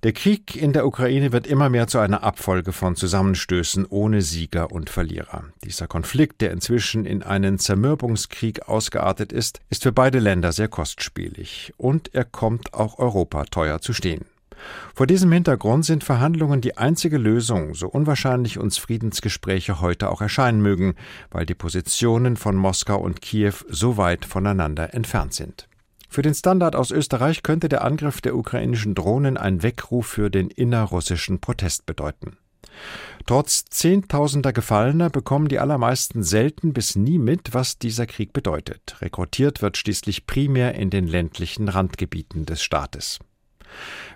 Der 0.05 0.12
Krieg 0.12 0.55
in 0.55 0.72
der 0.72 0.87
Ukraine 0.87 1.33
wird 1.33 1.48
immer 1.48 1.68
mehr 1.68 1.88
zu 1.88 1.98
einer 1.98 2.22
Abfolge 2.22 2.70
von 2.70 2.94
Zusammenstößen 2.94 3.85
ohne 3.87 4.22
Sieger 4.22 4.70
und 4.70 4.90
Verlierer. 4.90 5.42
Dieser 5.64 5.88
Konflikt, 5.88 6.40
der 6.40 6.53
inzwischen 6.53 7.05
in 7.05 7.25
einen 7.25 7.59
Zermürbungskrieg 7.59 8.68
ausgeartet 8.68 9.33
ist, 9.33 9.59
ist 9.70 9.83
für 9.83 9.92
beide 9.92 10.20
Länder 10.20 10.53
sehr 10.53 10.68
kostspielig. 10.68 11.72
Und 11.79 12.14
er 12.14 12.25
kommt 12.25 12.75
auch 12.75 13.01
Europa 13.01 13.44
teuer 13.46 13.81
zu 13.81 13.92
stehen. 13.92 14.25
Vor 14.94 15.07
diesem 15.07 15.33
Hintergrund 15.33 15.85
sind 15.85 16.05
Verhandlungen 16.05 16.61
die 16.61 16.77
einzige 16.77 17.18
Lösung, 17.18 17.75
so 17.75 17.88
unwahrscheinlich 17.88 18.59
uns 18.59 18.79
Friedensgespräche 18.79 19.81
heute 19.81 20.11
auch 20.11 20.20
erscheinen 20.20 20.61
mögen, 20.61 20.94
weil 21.31 21.46
die 21.46 21.55
Positionen 21.55 22.37
von 22.37 22.57
Moskau 22.57 22.98
und 23.01 23.22
Kiew 23.22 23.55
so 23.68 23.96
weit 23.96 24.25
voneinander 24.25 24.94
entfernt 24.94 25.35
sind. 25.35 25.68
Für 26.09 26.20
den 26.22 26.35
Standard 26.35 26.77
aus 26.77 26.90
Österreich 26.90 27.42
könnte 27.42 27.70
der 27.70 27.85
Angriff 27.85 28.20
der 28.20 28.37
ukrainischen 28.37 28.94
Drohnen 28.94 29.38
ein 29.38 29.62
Weckruf 29.62 30.07
für 30.07 30.31
den 30.31 30.51
innerrussischen 30.51 31.40
Protest 31.40 31.87
bedeuten. 31.87 32.37
Trotz 33.27 33.64
zehntausender 33.64 34.53
Gefallener 34.53 35.09
bekommen 35.09 35.48
die 35.48 35.59
allermeisten 35.59 36.22
selten 36.22 36.72
bis 36.72 36.96
nie 36.96 37.18
mit, 37.18 37.55
was 37.55 37.79
dieser 37.79 38.07
Krieg 38.07 38.33
bedeutet. 38.33 38.96
Rekrutiert 39.01 39.62
wird 39.62 39.77
schließlich 39.77 40.27
primär 40.27 40.75
in 40.75 40.90
den 40.90 41.07
ländlichen 41.07 41.68
Randgebieten 41.68 42.44
des 42.44 42.62
Staates. 42.62 43.20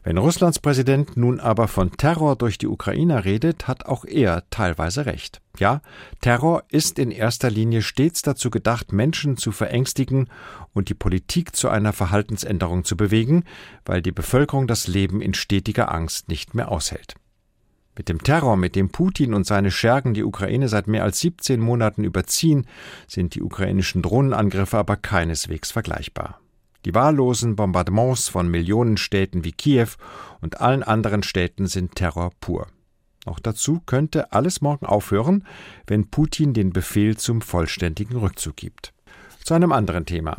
Wenn 0.03 0.19
Russlands 0.19 0.59
Präsident 0.59 1.17
nun 1.17 1.41
aber 1.41 1.69
von 1.69 1.93
Terror 1.93 2.37
durch 2.37 2.59
die 2.59 2.69
Ukraine 2.69 3.25
redet, 3.25 3.67
hat 3.67 3.87
auch 3.87 4.05
er 4.05 4.45
teilweise 4.51 5.07
recht. 5.07 5.41
Ja, 5.59 5.81
Terror 6.21 6.65
ist 6.69 6.99
in 6.99 7.11
erster 7.11 7.51
Linie 7.51 7.83
stets 7.83 8.23
dazu 8.23 8.51
gedacht, 8.51 8.93
Menschen 8.93 9.37
zu 9.37 9.53
verängstigen 9.53 10.29
und 10.75 10.89
die 10.89 10.95
Politik 10.95 11.57
zu 11.57 11.69
einer 11.69 11.93
Verhaltensänderung 11.93 12.85
zu 12.85 12.97
bewegen, 12.97 13.45
weil 13.85 14.03
die 14.03 14.13
Bevölkerung 14.13 14.67
das 14.67 14.87
Leben 14.87 15.21
in 15.21 15.35
stetiger 15.35 15.93
Angst 15.93 16.29
nicht 16.29 16.55
mehr 16.55 16.71
aushält. 16.71 17.15
Mit 17.97 18.11
dem 18.11 18.23
Terror, 18.23 18.57
mit 18.57 18.77
dem 18.77 18.91
Putin 18.91 19.33
und 19.33 19.47
seine 19.47 19.71
Schergen 19.71 20.13
die 20.13 20.25
Ukraine 20.25 20.69
seit 20.69 20.87
mehr 20.87 21.03
als 21.03 21.21
17 21.21 21.59
Monaten 21.61 22.05
überziehen, 22.05 22.67
sind 23.09 23.35
die 23.35 23.43
ukrainischen 23.43 24.03
Drohnenangriffe 24.03 24.77
aber 24.77 24.97
keineswegs 24.97 25.71
vergleichbar. 25.71 26.39
Die 26.87 26.95
wahllosen 26.95 27.57
Bombardements 27.57 28.29
von 28.29 28.49
Millionenstädten 28.49 29.43
wie 29.43 29.51
Kiew 29.51 29.89
und 30.41 30.61
allen 30.61 30.85
anderen 30.85 31.25
Städten 31.25 31.67
sind 31.67 31.97
Terror 31.97 32.31
pur. 32.41 32.69
Noch 33.27 33.41
dazu 33.41 33.81
könnte 33.85 34.33
alles 34.33 34.61
morgen 34.61 34.87
aufhören, 34.87 35.45
wenn 35.89 36.11
Putin 36.11 36.55
den 36.55 36.73
Befehl 36.73 37.17
zum 37.17 37.41
vollständigen 37.41 38.17
Rückzug 38.17 38.55
gibt. 38.55 38.95
Zu 39.43 39.55
einem 39.55 39.73
anderen 39.73 40.07
Thema. 40.07 40.39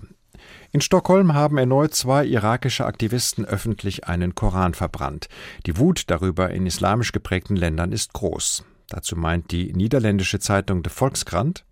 In 0.71 0.79
Stockholm 0.79 1.33
haben 1.33 1.57
erneut 1.57 1.93
zwei 1.93 2.25
irakische 2.25 2.85
Aktivisten 2.85 3.43
öffentlich 3.43 4.07
einen 4.07 4.33
Koran 4.33 4.73
verbrannt. 4.73 5.27
Die 5.65 5.77
Wut 5.77 6.03
darüber 6.07 6.49
in 6.51 6.65
islamisch 6.65 7.11
geprägten 7.11 7.57
Ländern 7.57 7.91
ist 7.91 8.13
groß. 8.13 8.63
Dazu 8.87 9.17
meint 9.17 9.51
die 9.51 9.73
niederländische 9.73 10.39
Zeitung 10.39 10.81
De 10.81 10.93
Volkskrant, 10.93 11.65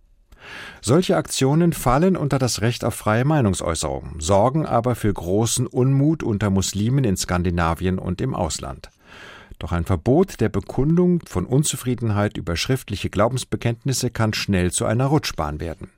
solche 0.81 1.17
Aktionen 1.17 1.73
fallen 1.73 2.15
unter 2.17 2.39
das 2.39 2.62
Recht 2.62 2.86
auf 2.86 2.95
freie 2.95 3.25
Meinungsäußerung, 3.25 4.15
sorgen 4.19 4.65
aber 4.65 4.95
für 4.95 5.13
großen 5.13 5.67
Unmut 5.67 6.23
unter 6.23 6.49
Muslimen 6.49 7.03
in 7.03 7.17
Skandinavien 7.17 7.99
und 7.99 8.21
im 8.21 8.34
Ausland. 8.34 8.89
Doch 9.60 9.71
ein 9.71 9.86
Verbot 9.86 10.41
der 10.41 10.49
Bekundung 10.49 11.21
von 11.25 11.45
Unzufriedenheit 11.45 12.38
über 12.38 12.55
schriftliche 12.55 13.10
Glaubensbekenntnisse 13.10 14.10
kann 14.10 14.34
schnell 14.34 14.71
zu 14.71 14.86
einer 14.86 15.05
Rutschbahn 15.05 15.60
werden. 15.60 15.89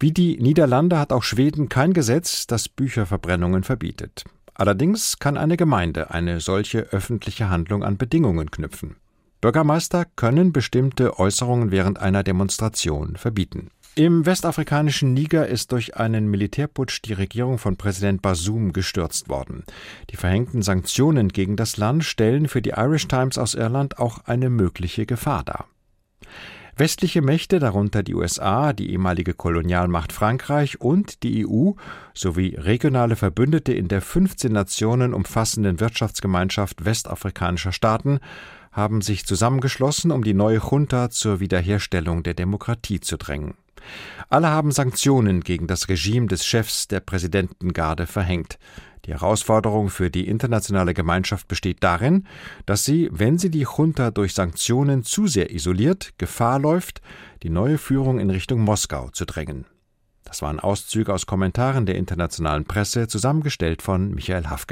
Wie 0.00 0.12
die 0.12 0.38
Niederlande 0.38 0.98
hat 0.98 1.12
auch 1.12 1.22
Schweden 1.22 1.68
kein 1.68 1.92
Gesetz, 1.92 2.46
das 2.46 2.68
Bücherverbrennungen 2.68 3.62
verbietet. 3.62 4.24
Allerdings 4.54 5.18
kann 5.18 5.36
eine 5.38 5.56
Gemeinde 5.56 6.10
eine 6.10 6.40
solche 6.40 6.80
öffentliche 6.92 7.48
Handlung 7.48 7.82
an 7.82 7.96
Bedingungen 7.96 8.50
knüpfen. 8.50 8.96
Bürgermeister 9.42 10.06
können 10.16 10.52
bestimmte 10.52 11.18
Äußerungen 11.18 11.72
während 11.72 11.98
einer 11.98 12.22
Demonstration 12.22 13.16
verbieten. 13.16 13.70
Im 13.96 14.24
westafrikanischen 14.24 15.12
Niger 15.12 15.48
ist 15.48 15.72
durch 15.72 15.96
einen 15.96 16.30
Militärputsch 16.30 17.02
die 17.04 17.12
Regierung 17.12 17.58
von 17.58 17.76
Präsident 17.76 18.22
Basum 18.22 18.72
gestürzt 18.72 19.28
worden. 19.28 19.64
Die 20.10 20.16
verhängten 20.16 20.62
Sanktionen 20.62 21.28
gegen 21.28 21.56
das 21.56 21.76
Land 21.76 22.04
stellen 22.04 22.46
für 22.46 22.62
die 22.62 22.70
Irish 22.70 23.08
Times 23.08 23.36
aus 23.36 23.54
Irland 23.54 23.98
auch 23.98 24.20
eine 24.26 24.48
mögliche 24.48 25.06
Gefahr 25.06 25.42
dar. 25.42 25.66
Westliche 26.76 27.20
Mächte, 27.20 27.58
darunter 27.58 28.02
die 28.02 28.14
USA, 28.14 28.72
die 28.72 28.92
ehemalige 28.92 29.34
Kolonialmacht 29.34 30.12
Frankreich 30.12 30.80
und 30.80 31.22
die 31.22 31.46
EU 31.46 31.72
sowie 32.14 32.54
regionale 32.56 33.16
Verbündete 33.16 33.74
in 33.74 33.88
der 33.88 34.00
15 34.00 34.50
Nationen 34.50 35.12
umfassenden 35.12 35.80
Wirtschaftsgemeinschaft 35.80 36.86
westafrikanischer 36.86 37.72
Staaten, 37.72 38.20
haben 38.72 39.02
sich 39.02 39.26
zusammengeschlossen, 39.26 40.10
um 40.10 40.24
die 40.24 40.34
neue 40.34 40.58
Junta 40.58 41.10
zur 41.10 41.40
Wiederherstellung 41.40 42.22
der 42.22 42.34
Demokratie 42.34 43.00
zu 43.00 43.16
drängen. 43.16 43.54
Alle 44.28 44.48
haben 44.48 44.72
Sanktionen 44.72 45.42
gegen 45.42 45.66
das 45.66 45.88
Regime 45.88 46.26
des 46.26 46.46
Chefs 46.46 46.88
der 46.88 47.00
Präsidentengarde 47.00 48.06
verhängt. 48.06 48.58
Die 49.04 49.12
Herausforderung 49.12 49.88
für 49.88 50.10
die 50.10 50.28
internationale 50.28 50.94
Gemeinschaft 50.94 51.48
besteht 51.48 51.82
darin, 51.82 52.26
dass 52.66 52.84
sie, 52.84 53.08
wenn 53.12 53.36
sie 53.36 53.50
die 53.50 53.66
Junta 53.76 54.12
durch 54.12 54.32
Sanktionen 54.32 55.02
zu 55.02 55.26
sehr 55.26 55.52
isoliert, 55.52 56.12
Gefahr 56.18 56.60
läuft, 56.60 57.00
die 57.42 57.50
neue 57.50 57.78
Führung 57.78 58.20
in 58.20 58.30
Richtung 58.30 58.60
Moskau 58.60 59.10
zu 59.10 59.24
drängen. 59.24 59.66
Das 60.22 60.40
waren 60.40 60.60
Auszüge 60.60 61.12
aus 61.12 61.26
Kommentaren 61.26 61.84
der 61.84 61.96
internationalen 61.96 62.64
Presse, 62.64 63.08
zusammengestellt 63.08 63.82
von 63.82 64.14
Michael 64.14 64.46
Hafke. 64.46 64.70